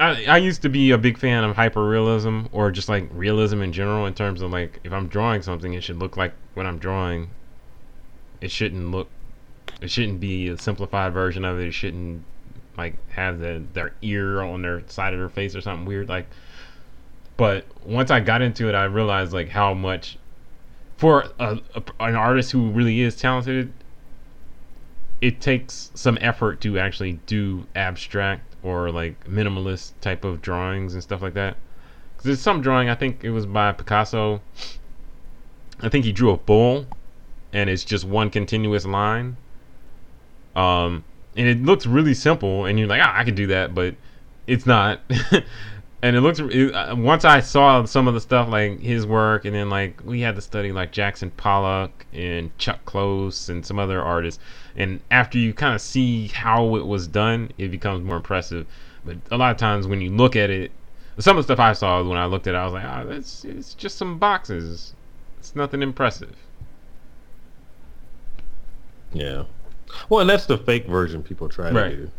[0.00, 4.06] I, used to be a big fan of hyperrealism or just like realism in general
[4.06, 7.30] in terms of like if I'm drawing something it should look like what I'm drawing.
[8.40, 9.08] It shouldn't look
[9.82, 11.68] it shouldn't be a simplified version of it.
[11.68, 12.24] It shouldn't
[12.78, 16.26] like have the their ear on their side of their face or something weird like
[17.36, 20.16] but once I got into it I realized like how much
[20.96, 23.72] for a, a, an artist who really is talented
[25.20, 31.02] it takes some effort to actually do abstract or like minimalist type of drawings and
[31.02, 31.56] stuff like that.
[32.12, 34.40] Because there's some drawing, I think it was by Picasso.
[35.80, 36.86] I think he drew a bull,
[37.52, 39.36] and it's just one continuous line.
[40.54, 41.04] Um,
[41.36, 43.94] and it looks really simple, and you're like, ah, I could do that, but
[44.46, 45.00] it's not.
[46.02, 49.44] and it looks it, uh, once I saw some of the stuff like his work,
[49.44, 53.78] and then like we had to study like Jackson Pollock and Chuck Close and some
[53.78, 54.42] other artists
[54.76, 58.66] and after you kind of see how it was done, it becomes more impressive.
[59.04, 60.70] But a lot of times when you look at it,
[61.18, 63.06] some of the stuff I saw when I looked at it, I was like, oh,
[63.06, 64.94] that's it's just some boxes.
[65.38, 66.36] It's nothing impressive.
[69.12, 69.44] Yeah.
[70.08, 71.90] Well, and that's the fake version people try right.
[71.90, 72.10] to do.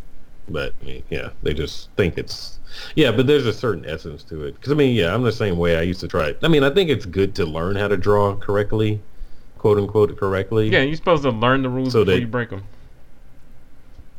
[0.51, 0.73] But
[1.09, 2.59] yeah, they just think it's
[2.95, 4.55] yeah, but there's a certain essence to it.
[4.55, 5.77] Because I mean, yeah, I'm the same way.
[5.77, 6.27] I used to try.
[6.27, 6.39] it.
[6.43, 9.01] I mean, I think it's good to learn how to draw correctly
[9.61, 10.69] quote unquote correctly.
[10.69, 12.63] Yeah, you're supposed to learn the rules so before that, you break them.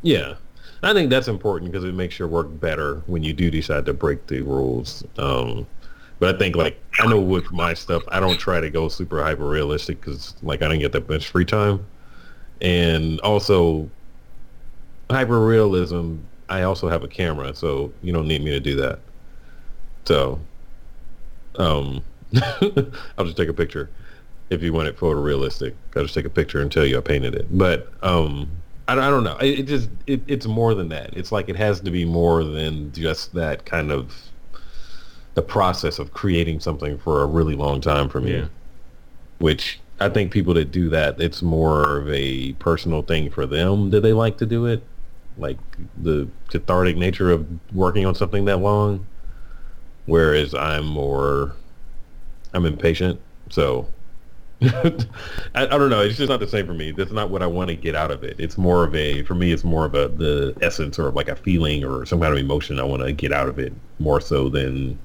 [0.01, 0.35] Yeah,
[0.81, 3.93] I think that's important because it makes your work better when you do decide to
[3.93, 5.03] break the rules.
[5.17, 5.67] Um,
[6.19, 9.21] but I think like I know with my stuff, I don't try to go super
[9.21, 11.85] hyper realistic because like I don't get that much free time,
[12.61, 13.89] and also
[15.09, 16.17] hyper realism.
[16.49, 18.99] I also have a camera, so you don't need me to do that.
[20.05, 20.39] So,
[21.55, 22.03] um,
[23.17, 23.89] I'll just take a picture
[24.49, 25.73] if you want it photorealistic.
[25.95, 27.57] I'll just take a picture and tell you I painted it.
[27.57, 28.49] But um,
[28.87, 29.37] I, I don't know.
[29.37, 31.15] It, it just it, it's more than that.
[31.15, 34.13] It's like it has to be more than just that kind of
[35.35, 38.33] the process of creating something for a really long time for me.
[38.33, 38.45] Yeah.
[39.39, 43.89] Which I think people that do that, it's more of a personal thing for them.
[43.89, 44.83] Do they like to do it?
[45.37, 45.57] Like
[45.97, 49.05] the cathartic nature of working on something that long.
[50.05, 51.55] Whereas I'm more,
[52.53, 53.19] I'm impatient.
[53.49, 53.87] So
[54.63, 54.95] I,
[55.55, 56.01] I don't know.
[56.01, 56.91] It's just not the same for me.
[56.91, 58.35] That's not what I want to get out of it.
[58.39, 61.35] It's more of a, for me, it's more of a, the essence or like a
[61.35, 64.49] feeling or some kind of emotion I want to get out of it more so
[64.49, 64.97] than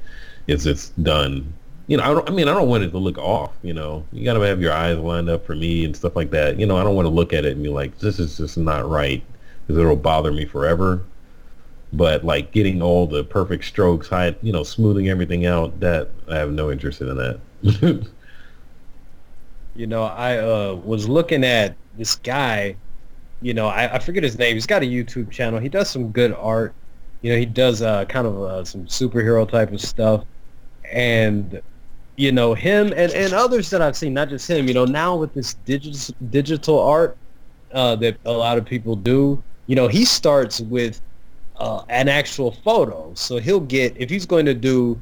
[0.46, 1.52] is it's done.
[1.86, 4.04] You know, I don't, I mean, I don't want it to look off, you know,
[4.12, 6.58] you got to have your eyes lined up for me and stuff like that.
[6.58, 8.58] You know, I don't want to look at it and be like, this is just
[8.58, 9.22] not right
[9.68, 11.04] because it'll bother me forever.
[11.92, 16.36] But like getting all the perfect strokes, high, you know, smoothing everything out, that I
[16.38, 18.08] have no interest in that.
[19.76, 22.74] You know, I uh, was looking at this guy.
[23.40, 24.54] You know, I, I forget his name.
[24.54, 25.60] He's got a YouTube channel.
[25.60, 26.74] He does some good art.
[27.22, 30.24] You know, he does uh, kind of uh, some superhero type of stuff.
[30.90, 31.62] And
[32.16, 34.66] you know him and, and others that I've seen, not just him.
[34.66, 37.16] You know, now with this digital digital art
[37.72, 41.00] uh, that a lot of people do, you know, he starts with
[41.58, 43.12] uh, an actual photo.
[43.14, 45.00] So he'll get if he's going to do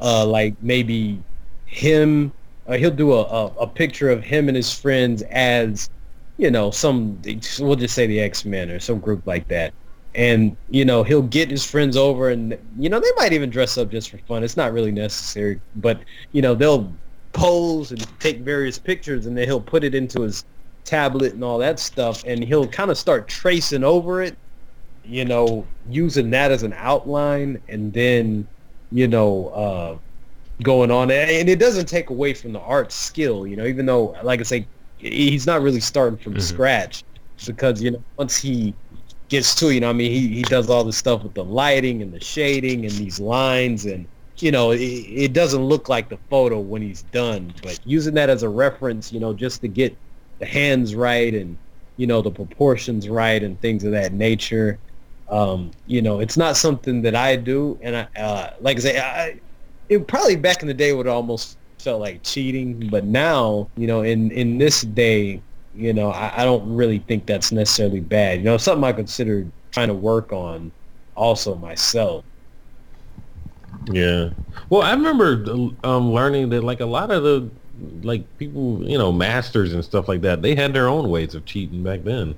[0.00, 1.22] uh, like maybe
[1.66, 2.32] him
[2.66, 5.90] uh, he'll do a, a, a picture of him and his friends as
[6.38, 7.20] you know some
[7.58, 9.72] we'll just say the x-men or some group like that
[10.14, 13.76] and you know he'll get his friends over and you know they might even dress
[13.78, 16.00] up just for fun it's not really necessary but
[16.32, 16.92] you know they'll
[17.32, 20.44] pose and take various pictures and then he'll put it into his
[20.86, 24.36] tablet and all that stuff and he'll kind of start tracing over it
[25.04, 28.46] you know using that as an outline and then
[28.92, 29.96] you know uh
[30.62, 34.16] going on and it doesn't take away from the art skill you know even though
[34.22, 34.66] like i say
[34.98, 36.40] he's not really starting from Mhm.
[36.42, 37.04] scratch
[37.44, 38.72] because you know once he
[39.28, 42.00] gets to you know i mean he, he does all this stuff with the lighting
[42.00, 44.06] and the shading and these lines and
[44.38, 48.30] you know it, it doesn't look like the photo when he's done but using that
[48.30, 49.94] as a reference you know just to get
[50.38, 51.56] the hands right and
[51.96, 54.78] you know the proportions right and things of that nature
[55.30, 58.98] um, you know it's not something that i do and i uh, like i say
[58.98, 59.40] I,
[59.88, 64.02] it probably back in the day would almost felt like cheating, but now, you know,
[64.02, 65.40] in in this day,
[65.74, 68.38] you know, I, I don't really think that's necessarily bad.
[68.38, 70.72] You know, something I consider trying to work on
[71.14, 72.24] also myself.
[73.92, 74.30] Yeah.
[74.68, 75.44] Well, I remember
[75.84, 77.48] um, learning that like a lot of the
[78.02, 81.44] like people, you know, masters and stuff like that, they had their own ways of
[81.44, 82.36] cheating back then.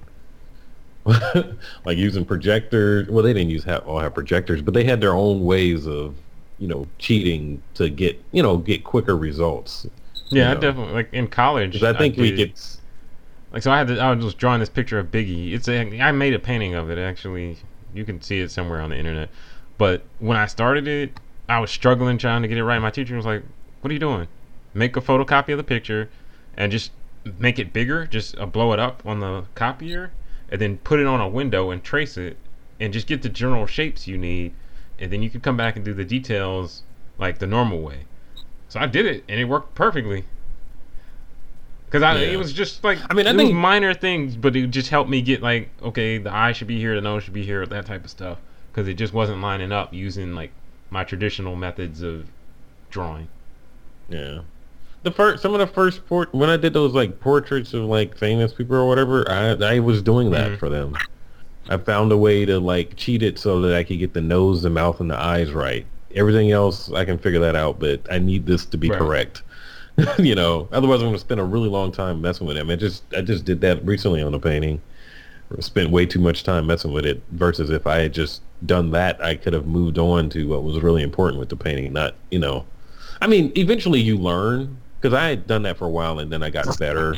[1.84, 3.08] like using projectors.
[3.08, 6.14] Well, they didn't use have, all have projectors, but they had their own ways of,
[6.58, 9.86] you know, cheating to get, you know, get quicker results.
[10.28, 10.60] Yeah, I know.
[10.60, 11.82] definitely like in college.
[11.82, 12.62] I think we did- could.
[13.52, 13.70] like so.
[13.70, 15.54] I had to, I was just drawing this picture of Biggie.
[15.54, 17.56] It's a I made a painting of it actually.
[17.94, 19.30] You can see it somewhere on the internet.
[19.78, 21.12] But when I started it,
[21.48, 22.78] I was struggling trying to get it right.
[22.78, 23.42] My teacher was like,
[23.80, 24.28] "What are you doing?
[24.74, 26.08] Make a photocopy of the picture,
[26.56, 26.92] and just
[27.38, 28.06] make it bigger.
[28.06, 30.12] Just uh, blow it up on the copier,
[30.50, 32.36] and then put it on a window and trace it,
[32.78, 34.52] and just get the general shapes you need,
[34.98, 36.82] and then you can come back and do the details
[37.18, 38.00] like the normal way."
[38.68, 40.24] So I did it, and it worked perfectly.
[41.90, 42.32] Cause I, Yeah.
[42.32, 45.22] it was just like I mean, I think- minor things, but it just helped me
[45.22, 48.04] get like, okay, the eye should be here, the nose should be here, that type
[48.04, 48.38] of stuff.
[48.74, 50.50] Cause it just wasn't lining up using like
[50.90, 52.26] my traditional methods of
[52.90, 53.28] drawing.
[54.10, 54.40] Yeah.
[55.04, 58.16] The first, some of the first port when I did those like portraits of like
[58.16, 60.58] famous people or whatever, I I was doing that Mhm.
[60.58, 60.94] for them.
[61.68, 64.62] I found a way to like cheat it so that I could get the nose,
[64.62, 65.86] the mouth, and the eyes right.
[66.14, 68.98] Everything else I can figure that out, but I need this to be Right.
[68.98, 69.42] correct.
[70.18, 72.70] you know, otherwise I'm going to spend a really long time messing with them.
[72.70, 74.80] I just I just did that recently on a painting.
[75.60, 79.22] Spent way too much time messing with it versus if I had just done that,
[79.24, 81.92] I could have moved on to what was really important with the painting.
[81.92, 82.64] Not you know,
[83.22, 86.42] I mean, eventually you learn because I had done that for a while and then
[86.42, 87.16] I got better,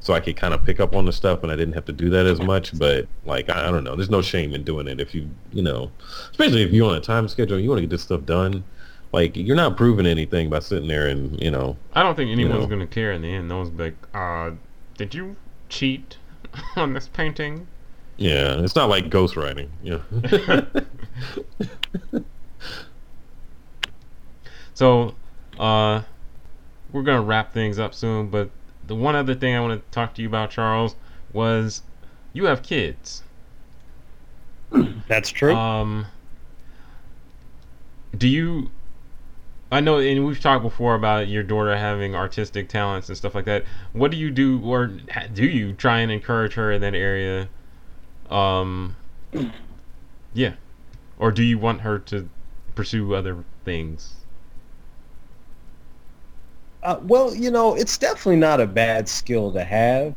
[0.00, 1.92] so I could kind of pick up on the stuff and I didn't have to
[1.92, 2.78] do that as much.
[2.78, 5.62] But like I, I don't know, there's no shame in doing it if you you
[5.62, 5.90] know,
[6.30, 8.64] especially if you're on a time schedule, you want to get this stuff done.
[9.12, 12.64] Like you're not proving anything by sitting there and you know, I don't think anyone's
[12.64, 12.66] know.
[12.66, 13.48] gonna care in the end.
[13.48, 14.50] No one's like, uh,
[14.96, 15.36] did you
[15.68, 16.16] cheat
[16.76, 17.66] on this painting?
[18.18, 19.68] yeah, it's not like ghostwriting.
[19.82, 20.00] Yeah.
[24.76, 25.14] So,
[25.58, 26.02] uh,
[26.96, 28.28] we're gonna wrap things up soon.
[28.28, 28.50] But
[28.86, 30.96] the one other thing I want to talk to you about, Charles,
[31.32, 31.82] was
[32.32, 33.22] you have kids.
[35.06, 35.54] That's true.
[35.54, 36.06] Um,
[38.16, 38.70] do you
[39.70, 43.46] I know, and we've talked before about your daughter having artistic talents and stuff like
[43.46, 43.64] that.
[43.92, 47.48] What do you do, or do you try and encourage her in that area?
[48.30, 48.96] Um,
[50.32, 50.54] yeah,
[51.18, 52.28] or do you want her to
[52.76, 54.14] pursue other things?
[56.82, 60.14] Uh, well, you know, it's definitely not a bad skill to have,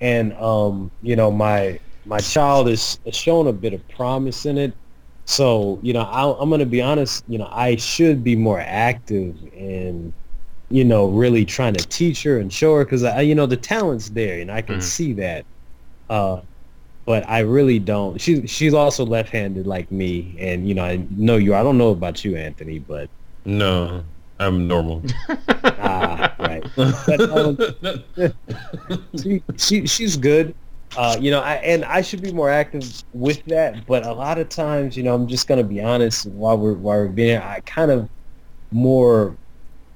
[0.00, 4.58] and um, you know, my my child is has shown a bit of promise in
[4.58, 4.74] it.
[5.26, 7.24] So, you know, I, I'm going to be honest.
[7.28, 10.12] You know, I should be more active in,
[10.70, 13.56] you know, really trying to teach her and show her because I, you know, the
[13.56, 14.82] talent's there and I can Mhm.
[14.82, 15.46] see that.
[16.10, 16.42] Uh,
[17.06, 18.20] but I really don't.
[18.20, 21.54] She's she's also left-handed like me, and you know, I know you.
[21.54, 23.10] I don't know about you, Anthony, but
[23.44, 24.04] No,
[24.42, 25.02] I'm normal.
[25.28, 26.64] ah, right.
[26.76, 27.58] But, um,
[29.22, 30.54] she, she she's good.
[30.96, 33.86] Uh, you know, I, and I should be more active with that.
[33.86, 36.26] But a lot of times, you know, I'm just gonna be honest.
[36.26, 38.08] While we're while we're being, I kind of
[38.70, 39.36] more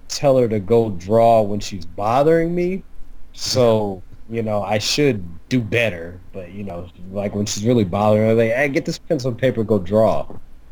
[0.08, 2.82] tell her to go draw when she's bothering me.
[3.32, 6.20] So you know, I should do better.
[6.32, 9.38] But you know, like when she's really bothering me, like, hey, get this pencil and
[9.38, 10.26] paper, go draw.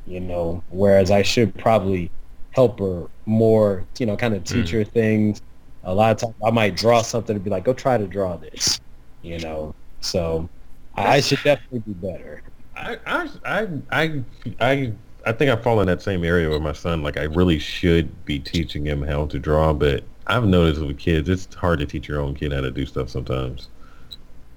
[0.07, 2.11] You know, whereas I should probably
[2.55, 3.85] help her more.
[3.99, 4.73] You know, kind of teach Mm.
[4.73, 5.43] her things.
[5.85, 8.37] A lot of times, I might draw something and be like, go try to draw
[8.37, 8.81] this.
[9.23, 10.49] You know, so
[10.95, 12.43] I I should definitely be better.
[12.77, 14.23] I, I, I, I,
[14.61, 14.93] I,
[15.27, 17.03] I think I fall in that same area with my son.
[17.03, 21.29] Like, I really should be teaching him how to draw, but I've noticed with kids,
[21.29, 23.69] it's hard to teach your own kid how to do stuff sometimes.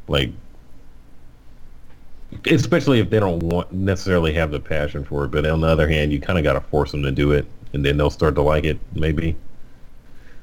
[0.07, 0.31] Like,
[2.45, 5.31] especially if they don't want necessarily have the passion for it.
[5.31, 7.45] But on the other hand, you kind of got to force them to do it,
[7.73, 8.79] and then they'll start to like it.
[8.93, 9.35] Maybe.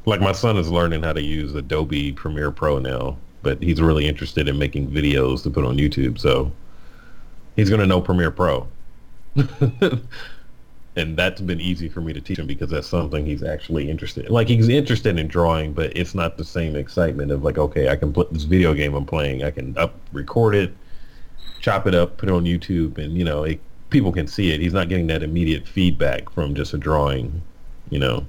[0.07, 4.07] Like my son is learning how to use Adobe Premiere Pro now, but he's really
[4.07, 6.19] interested in making videos to put on YouTube.
[6.19, 6.53] So
[7.57, 8.69] he's going to know Premiere Pro.
[10.97, 14.27] and that's been easy for me to teach him because that's something he's actually interested
[14.27, 14.33] in.
[14.33, 17.97] Like he's interested in drawing, but it's not the same excitement of like, okay, I
[17.97, 20.75] can put this video game I'm playing, I can up record it,
[21.61, 23.61] chop it up, put it on YouTube, and you know, it,
[23.95, 24.61] people can see it.
[24.61, 27.43] He's not getting that immediate feedback from just a drawing,
[27.91, 28.27] you know.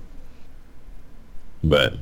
[1.63, 1.95] But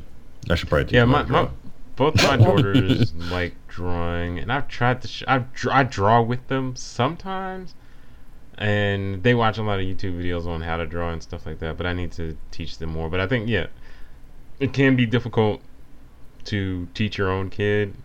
[0.49, 1.47] I should probably Yeah, my, my
[1.95, 5.07] both my daughters like drawing, and I've tried to.
[5.07, 7.73] Sh- I dr- I draw with them sometimes,
[8.57, 11.59] and they watch a lot of YouTube videos on how to draw and stuff like
[11.59, 11.77] that.
[11.77, 13.09] But I need to teach them more.
[13.09, 13.67] But I think yeah,
[14.59, 15.61] it can be difficult
[16.45, 17.95] to teach your own kid.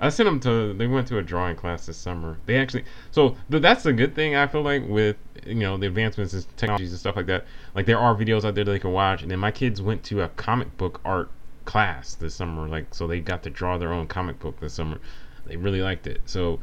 [0.00, 0.74] I sent them to.
[0.74, 2.38] They went to a drawing class this summer.
[2.46, 2.84] They actually.
[3.10, 5.16] So th- that's the good thing I feel like with
[5.46, 7.44] you know the advancements in technologies and stuff like that.
[7.74, 9.22] Like there are videos out there that they can watch.
[9.22, 11.30] And then my kids went to a comic book art
[11.64, 12.68] class this summer.
[12.68, 14.98] Like so they got to draw their own comic book this summer.
[15.46, 16.20] They really liked it.
[16.24, 16.58] So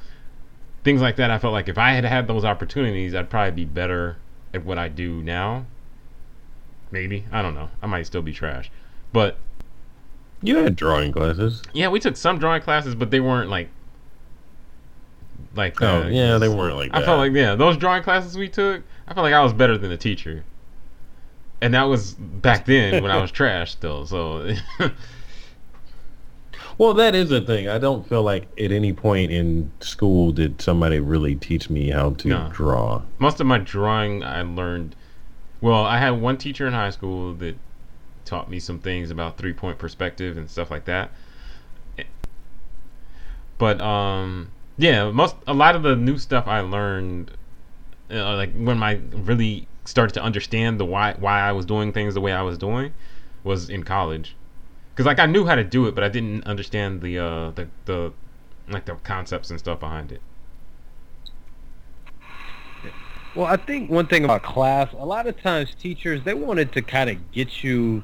[0.83, 1.31] things like that.
[1.31, 4.17] I felt like if I had had those opportunities, I'd probably be better
[4.53, 5.65] at what I do now.
[6.91, 7.69] Maybe I don't know.
[7.81, 8.69] I might still be trash,
[9.13, 9.37] but
[10.43, 11.61] You had drawing classes.
[11.73, 13.69] yeah, we took some drawing classes, but they weren't like
[15.55, 17.05] like Oh, uh, yeah, they weren't like I that.
[17.05, 19.89] felt like yeah, those drawing classes we took, I felt like I was better than
[19.89, 20.43] the teacher.
[21.61, 24.05] And that was back then when I was trash still.
[24.07, 24.55] So
[26.77, 27.67] Well, that is the thing.
[27.67, 32.11] I don't feel like at any point in school did somebody really teach me how
[32.11, 32.49] to No.
[32.51, 33.01] draw.
[33.19, 34.95] most of my drawing I learned
[35.59, 37.55] well, I had one teacher in high school that
[38.25, 41.11] taught me some things about three point perspective and stuff like that.
[43.57, 47.31] But um yeah, most a lot of the new stuff I learned
[48.09, 52.13] uh, like when I really started to understand the why why I was doing things
[52.13, 52.93] the way I was doing
[53.43, 54.35] was in college.
[54.95, 57.67] Cuz like I knew how to do it, but I didn't understand the uh the
[57.85, 58.13] the
[58.67, 60.21] like the concepts and stuff behind it.
[63.33, 66.81] Well, I think one thing about class, a lot of times teachers they wanted to
[66.81, 68.03] kind of get you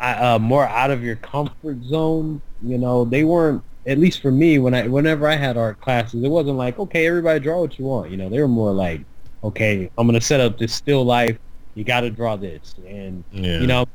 [0.00, 2.40] uh, more out of your comfort zone.
[2.62, 3.62] You know, they weren't.
[3.86, 7.06] At least for me, when I whenever I had art classes, it wasn't like okay,
[7.06, 8.10] everybody draw what you want.
[8.10, 9.02] You know, they were more like,
[9.44, 11.38] okay, I'm gonna set up this still life.
[11.74, 13.60] You got to draw this, and Yeah.
[13.60, 13.86] you know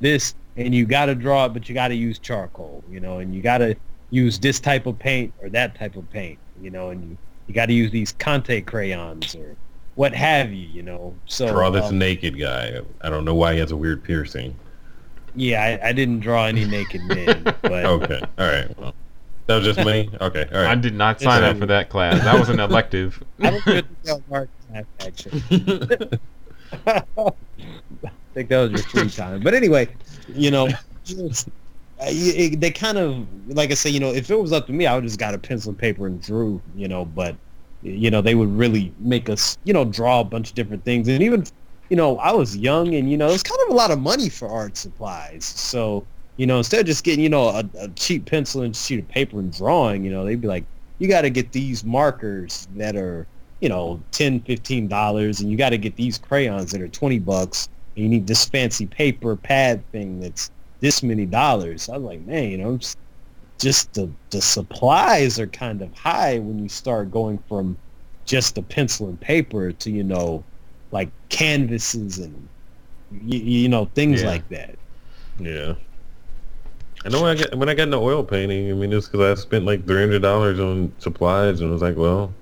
[0.00, 2.82] this, and you got to draw it, but you got to use charcoal.
[2.90, 3.76] You know, and you got to
[4.10, 6.38] use this type of paint or that type of paint.
[6.60, 9.56] You know, and you you got to use these Conte crayons or
[9.94, 11.14] what have you, you know.
[11.26, 12.80] So draw this um, naked guy.
[13.00, 14.54] I don't know why he has a weird piercing.
[15.34, 18.20] Yeah, I, I didn't draw any naked men, but Okay.
[18.38, 18.78] All right.
[18.78, 18.94] Well,
[19.46, 20.08] that was just me.
[20.20, 20.46] Okay.
[20.52, 20.80] All I right.
[20.80, 22.22] did not sign up a- for that class.
[22.24, 23.22] That was an elective.
[23.40, 25.42] I don't think that was art class actually.
[26.86, 27.02] I
[28.34, 29.40] think that was your free time.
[29.42, 29.88] But anyway,
[30.34, 30.66] you know,
[31.08, 31.46] it's-
[32.00, 34.72] uh, it- they kind of like I say, you know, if it was up to
[34.72, 37.04] me, I would just got a pencil and paper and drew, you know.
[37.04, 37.36] But
[37.82, 41.08] you know, they would really make us, you know, draw a bunch of different things,
[41.08, 41.44] and even
[41.90, 44.28] you know, I was young and, you know, it's kind of a lot of money
[44.28, 45.44] for art supplies.
[45.44, 49.00] So, you know, instead of just getting, you know, a, a cheap pencil and sheet
[49.00, 50.64] of paper and drawing, you know, they'd be like,
[50.98, 53.26] you got to get these markers that are,
[53.60, 57.68] you know, 10 $15 and you got to get these crayons that are 20 bucks
[57.96, 61.88] and you need this fancy paper pad thing that's this many dollars.
[61.88, 62.98] I was like, man, you know, just,
[63.58, 67.76] just the, the supplies are kind of high when you start going from
[68.26, 70.44] just the pencil and paper to, you know,
[70.92, 72.48] like canvases and
[73.24, 74.28] you, you know things Yeah.
[74.28, 74.76] like that.
[75.38, 75.74] Yeah.
[77.04, 78.70] I know when I got when I got into oil painting.
[78.70, 81.80] I mean, it's because I spent like three hundred dollars on supplies, and I was
[81.80, 82.32] like, well,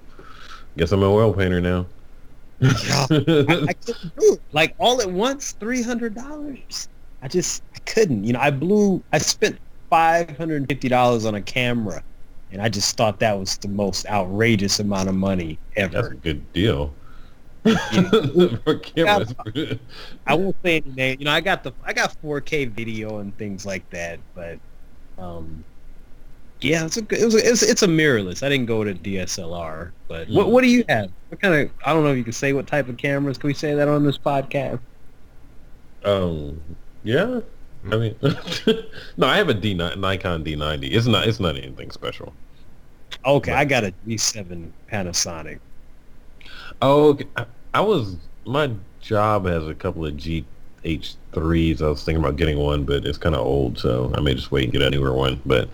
[0.76, 1.86] guess I'm an oil painter now.
[2.61, 5.53] I, I couldn't do it like all at once.
[5.53, 6.89] Three hundred dollars.
[7.22, 8.24] I just I couldn't.
[8.24, 9.01] You know, I blew.
[9.12, 9.59] I spent
[9.91, 12.03] five hundred and fifty dollars on a camera,
[12.51, 15.93] and I just thought that was the most outrageous amount of money ever.
[16.03, 16.93] That's a good deal.
[17.65, 19.35] Cameras.
[20.27, 21.17] I won't say any name.
[21.19, 24.59] You know, I got the I got 4K video and things like that, but
[25.19, 25.65] um,
[26.61, 28.43] yeah, it's a it was a, it's, it's a mirrorless.
[28.43, 30.51] I didn't go to DSLR, but what Mm.
[30.51, 31.11] what do you have?
[31.29, 33.39] What kind of I don't know if you can say what type of cameras.
[33.39, 34.81] Can we say that on this podcast?
[36.05, 36.61] Um,
[37.05, 37.41] yeah.
[37.91, 38.15] I mean,
[39.17, 40.93] no, I have a D Nikon D90.
[40.93, 41.29] It's not.
[41.29, 42.33] It's not anything special.
[43.25, 43.61] Okay, Right.
[43.61, 45.61] I got a G7 Panasonic.
[46.83, 47.26] Oh, okay.
[47.37, 48.16] I, I was.
[48.45, 48.70] My
[49.01, 51.83] job has a couple of GH3s.
[51.83, 54.51] I was thinking about getting one, but it's kind of old, so I may just
[54.51, 55.41] wait and get a newer one.
[55.45, 55.68] But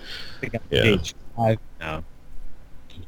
[0.70, 0.96] Yeah.
[0.96, 2.04] H5 now.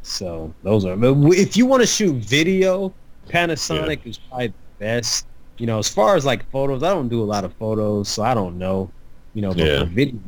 [0.03, 0.97] So those are.
[1.33, 2.93] If you want to shoot video,
[3.29, 5.27] Panasonic is probably the best.
[5.59, 8.23] You know, as far as like photos, I don't do a lot of photos, so
[8.23, 8.91] I don't know.
[9.35, 9.81] You know, but Yeah.
[9.81, 10.21] for video,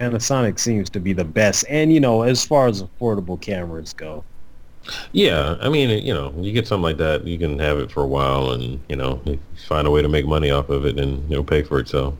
[0.00, 1.64] Panasonic seems to be the best.
[1.68, 4.24] And you know, as far as affordable cameras go,
[5.12, 8.02] yeah, I mean, you know, you get something like that, you can have it for
[8.02, 10.98] a while, and you know, you find a way to make money off of it,
[10.98, 11.88] and you know, pay for it.
[11.88, 12.16] So,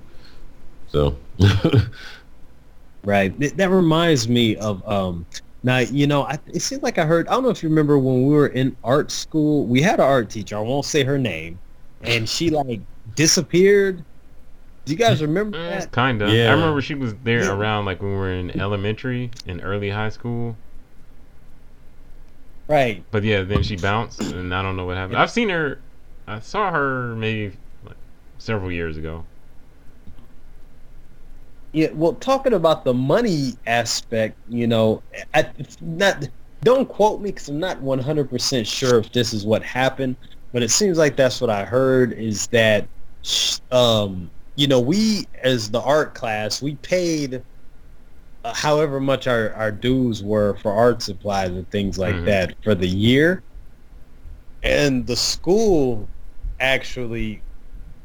[0.88, 1.16] so
[3.04, 3.56] right?
[3.56, 5.26] That reminds me of um.
[5.62, 7.26] Now you know, I, it seems like I heard.
[7.28, 9.64] I don't know if you remember when we were in art school.
[9.66, 10.58] We had an art teacher.
[10.58, 11.58] I won't say her name,
[12.02, 12.80] and she like
[13.14, 14.04] disappeared.
[14.84, 15.92] Do you guys remember Mm, that?
[15.92, 16.30] Kinda.
[16.30, 16.50] Yeah.
[16.50, 20.10] I remember she was there around like when we were in elementary and early high
[20.10, 20.54] school.
[22.66, 23.04] Right.
[23.10, 25.18] But yeah, then she bounced, and I don't know what happened.
[25.18, 25.80] I've seen her.
[26.26, 27.96] I saw her maybe like
[28.38, 29.24] several years ago.
[31.72, 31.90] Yeah.
[31.92, 35.02] Well, talking about the money aspect, you know,
[35.34, 35.50] I,
[35.80, 36.28] not.
[36.62, 40.16] Don't quote me because I'm not 100% sure if this is what happened,
[40.50, 42.14] but it seems like that's what I heard.
[42.14, 42.88] Is that,
[43.70, 47.42] um, you know, we as the art class, we paid
[48.52, 52.24] however much our, our dues were for art supplies and things like Mhm.
[52.26, 53.42] that for the year.
[54.62, 56.08] And the school
[56.60, 57.42] actually,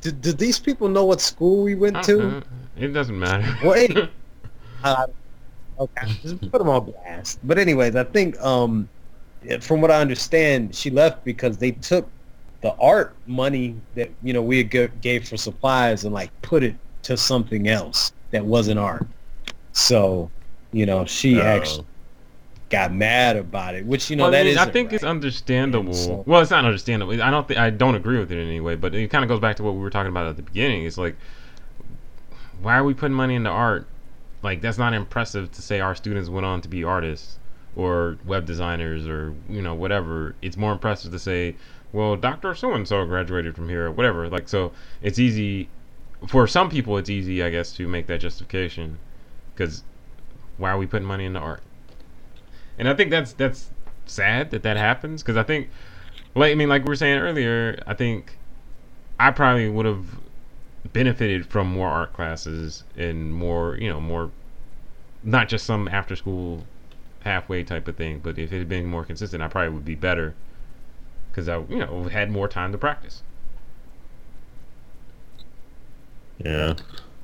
[0.02, 2.22] did, did these people know what school we went to?
[2.22, 2.42] Uh,
[2.78, 3.46] It doesn't matter.
[3.64, 3.98] Wait.
[4.82, 5.08] Uh,
[5.78, 7.40] okay, just put them on blast.
[7.44, 8.88] But anyways, I think um,
[9.60, 12.10] from what I understand, she left because they took
[12.62, 17.18] the art money that you know we gave for supplies and like put it to
[17.18, 19.06] something else that wasn't art.
[19.80, 20.30] So,
[20.72, 21.44] you know, she Oh.
[21.44, 21.86] actually
[22.70, 24.58] got mad about it, which you know well, that I, mean, is.
[24.58, 25.94] I think it's understandable.
[25.94, 27.22] So- Well, it's not understandable.
[27.22, 29.30] I don't think I don't agree with it in any way, but it kind of
[29.30, 30.86] goes back to what we were talking about at the beginning.
[30.86, 31.16] It's like,
[32.62, 33.88] why are we putting money into art?
[34.44, 37.40] Like that's not impressive to say our students went on to be artists
[37.76, 40.36] or web designers or you know whatever.
[40.42, 41.56] It's more impressive to say,
[41.92, 44.30] well, Doctor So and So graduated from here or whatever.
[44.30, 45.70] Like so, it's easy
[46.28, 46.98] for some people.
[46.98, 49.00] It's easy, I guess, to make that justification
[49.60, 49.84] because
[50.58, 51.62] why are we putting money into art?
[52.78, 53.70] And I think that's that's
[54.06, 55.70] sad that that happens because I think,
[56.34, 58.38] like I mean, like we were saying earlier, I think
[59.20, 60.20] I probably would have
[60.94, 64.32] benefited from more art classes and more, you know, more,
[65.24, 66.66] not just some after school
[67.22, 69.96] halfway type of thing, but if it had been more consistent, I probably would be
[69.96, 70.36] better
[71.30, 73.24] because I, you know, had more time to practice.
[76.38, 76.76] Yeah.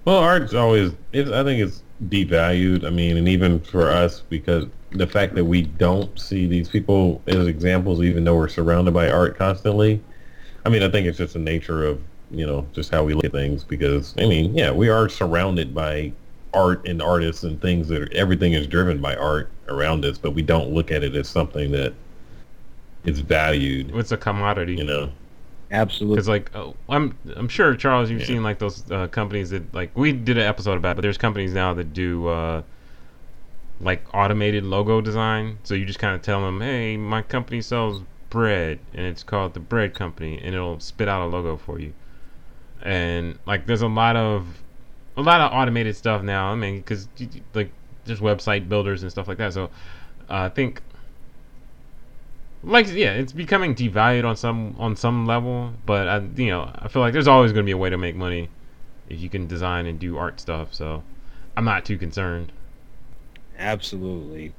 [0.04, 0.92] Well, art's always.
[1.14, 2.86] I think it's devalued.
[2.86, 7.22] I mean, and even for us, because the fact that we don't see these people
[7.28, 10.02] as examples, even though we're surrounded by art constantly.
[10.66, 12.02] I mean, I think it's just the nature of
[12.32, 13.64] you know just how we look at things.
[13.64, 16.12] Because I mean, yeah, we are surrounded by
[16.54, 20.32] art and artists and things that are, everything is driven by art around us, but
[20.32, 21.94] we don't look at it as something that
[23.04, 23.94] is valued.
[23.96, 24.76] It's a commodity.
[24.76, 25.12] You know.
[25.82, 26.16] Absolutely.
[26.16, 28.28] Because like oh, I'm I'm sure Charles, you've Yeah.
[28.28, 31.18] seen like those uh, companies that like we did an episode about, it, but there's
[31.18, 32.62] companies now that do uh,
[33.80, 35.60] like automated logo design.
[35.64, 39.54] So you just kind of tell them, hey, my company sells bread, and it's called
[39.54, 41.94] the Bread Company, and it'll spit out a logo for you.
[42.82, 44.64] and like there's a lot of
[45.18, 46.48] a lot of automated stuff now.
[46.52, 47.08] I mean, because
[47.54, 47.72] like
[48.06, 49.54] just website builders and stuff like that.
[49.54, 49.66] So
[50.30, 50.82] uh, I think
[52.66, 56.88] like yeah, it's becoming devalued on some on some level, but I, you know I
[56.88, 58.50] feel like there's always going to be a way to make money
[59.10, 60.74] if you can design and do art stuff.
[60.74, 61.04] So
[61.56, 62.52] I'm not too concerned.
[63.58, 64.54] Absolutely.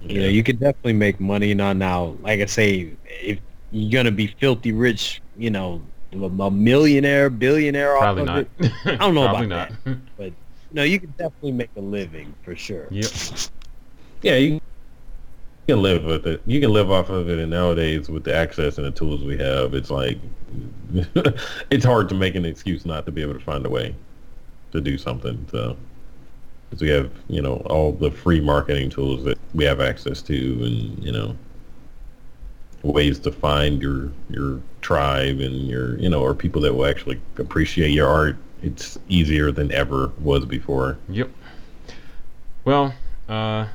[0.00, 0.12] Yeah.
[0.12, 1.54] You know, you could definitely make money.
[1.54, 3.38] Not now, like I say, if
[3.70, 8.46] you're gonna be filthy rich, you know, a millionaire, billionaire Probably off not.
[8.58, 8.72] it.
[8.86, 9.84] I don't know Probably about not.
[9.84, 10.32] that, but
[10.72, 12.88] no, you can definitely make a living for sure.
[12.90, 13.10] Yep.
[14.22, 14.60] Yeah, you
[15.66, 16.42] can live with it.
[16.46, 19.38] You can live off of it, and nowadays with the access and the tools we
[19.38, 20.18] have, it's like
[21.70, 23.94] it's hard to make an excuse not to be able to find a way
[24.72, 25.46] to do something.
[25.50, 25.76] So,
[26.68, 30.34] because we have you know all the free marketing tools that we have access to,
[30.64, 31.36] and you know
[32.82, 37.20] ways to find your your tribe and your you know or people that will actually
[37.38, 38.36] appreciate your art.
[38.62, 40.96] It's easier than ever was before.
[41.08, 41.30] Yep.
[42.64, 42.94] Well,
[43.28, 43.66] uh,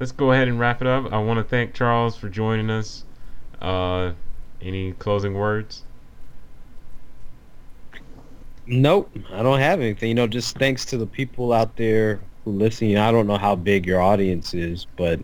[0.00, 1.12] let's go ahead and wrap it up.
[1.12, 3.04] I want to thank Charles for joining us.
[3.60, 4.12] Uh,
[4.60, 5.82] any closing words?
[8.66, 10.08] Nope, I don't have anything.
[10.08, 12.96] You know, just thanks to the people out there who listen.
[12.96, 15.20] I don't know how big your audience is, but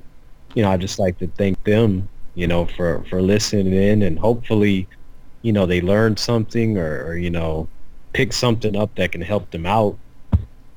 [0.55, 2.09] you know, I just like to thank them.
[2.35, 4.89] You know, for for listening in, and hopefully,
[5.43, 7.69] you know, they learned something or, or you know,
[8.13, 9.99] pick something up that can help them out.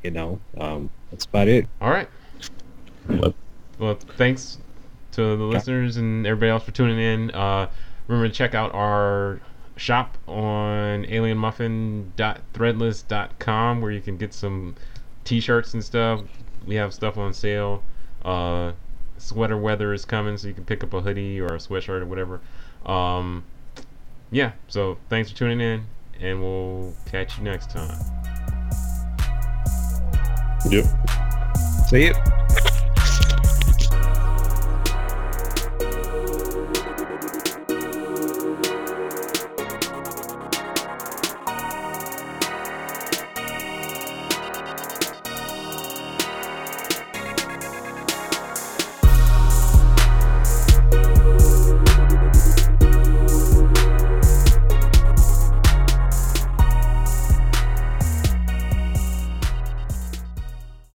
[0.04, 1.68] You know, um, that's about it.
[1.82, 2.10] All right.
[3.08, 3.34] Well,
[4.18, 4.58] thanks
[5.12, 7.32] to the listeners and everybody else for tuning in.
[7.32, 7.70] Uh,
[8.08, 9.40] remember to check out our
[9.78, 14.76] shop on alienmuffin.threadless.com where you can get some
[15.24, 16.22] t-shirts and stuff.
[16.66, 17.84] We have stuff on sale.
[18.24, 18.74] Uh,
[19.18, 22.06] sweater weather is coming, so you can pick up a hoodie or a sweatshirt or
[22.06, 22.42] whatever.
[22.86, 23.44] Um,
[24.32, 25.86] yeah, so thanks for tuning in,
[26.20, 27.98] and we'll catch you next time.
[30.70, 30.86] Yep.
[31.90, 32.14] See you.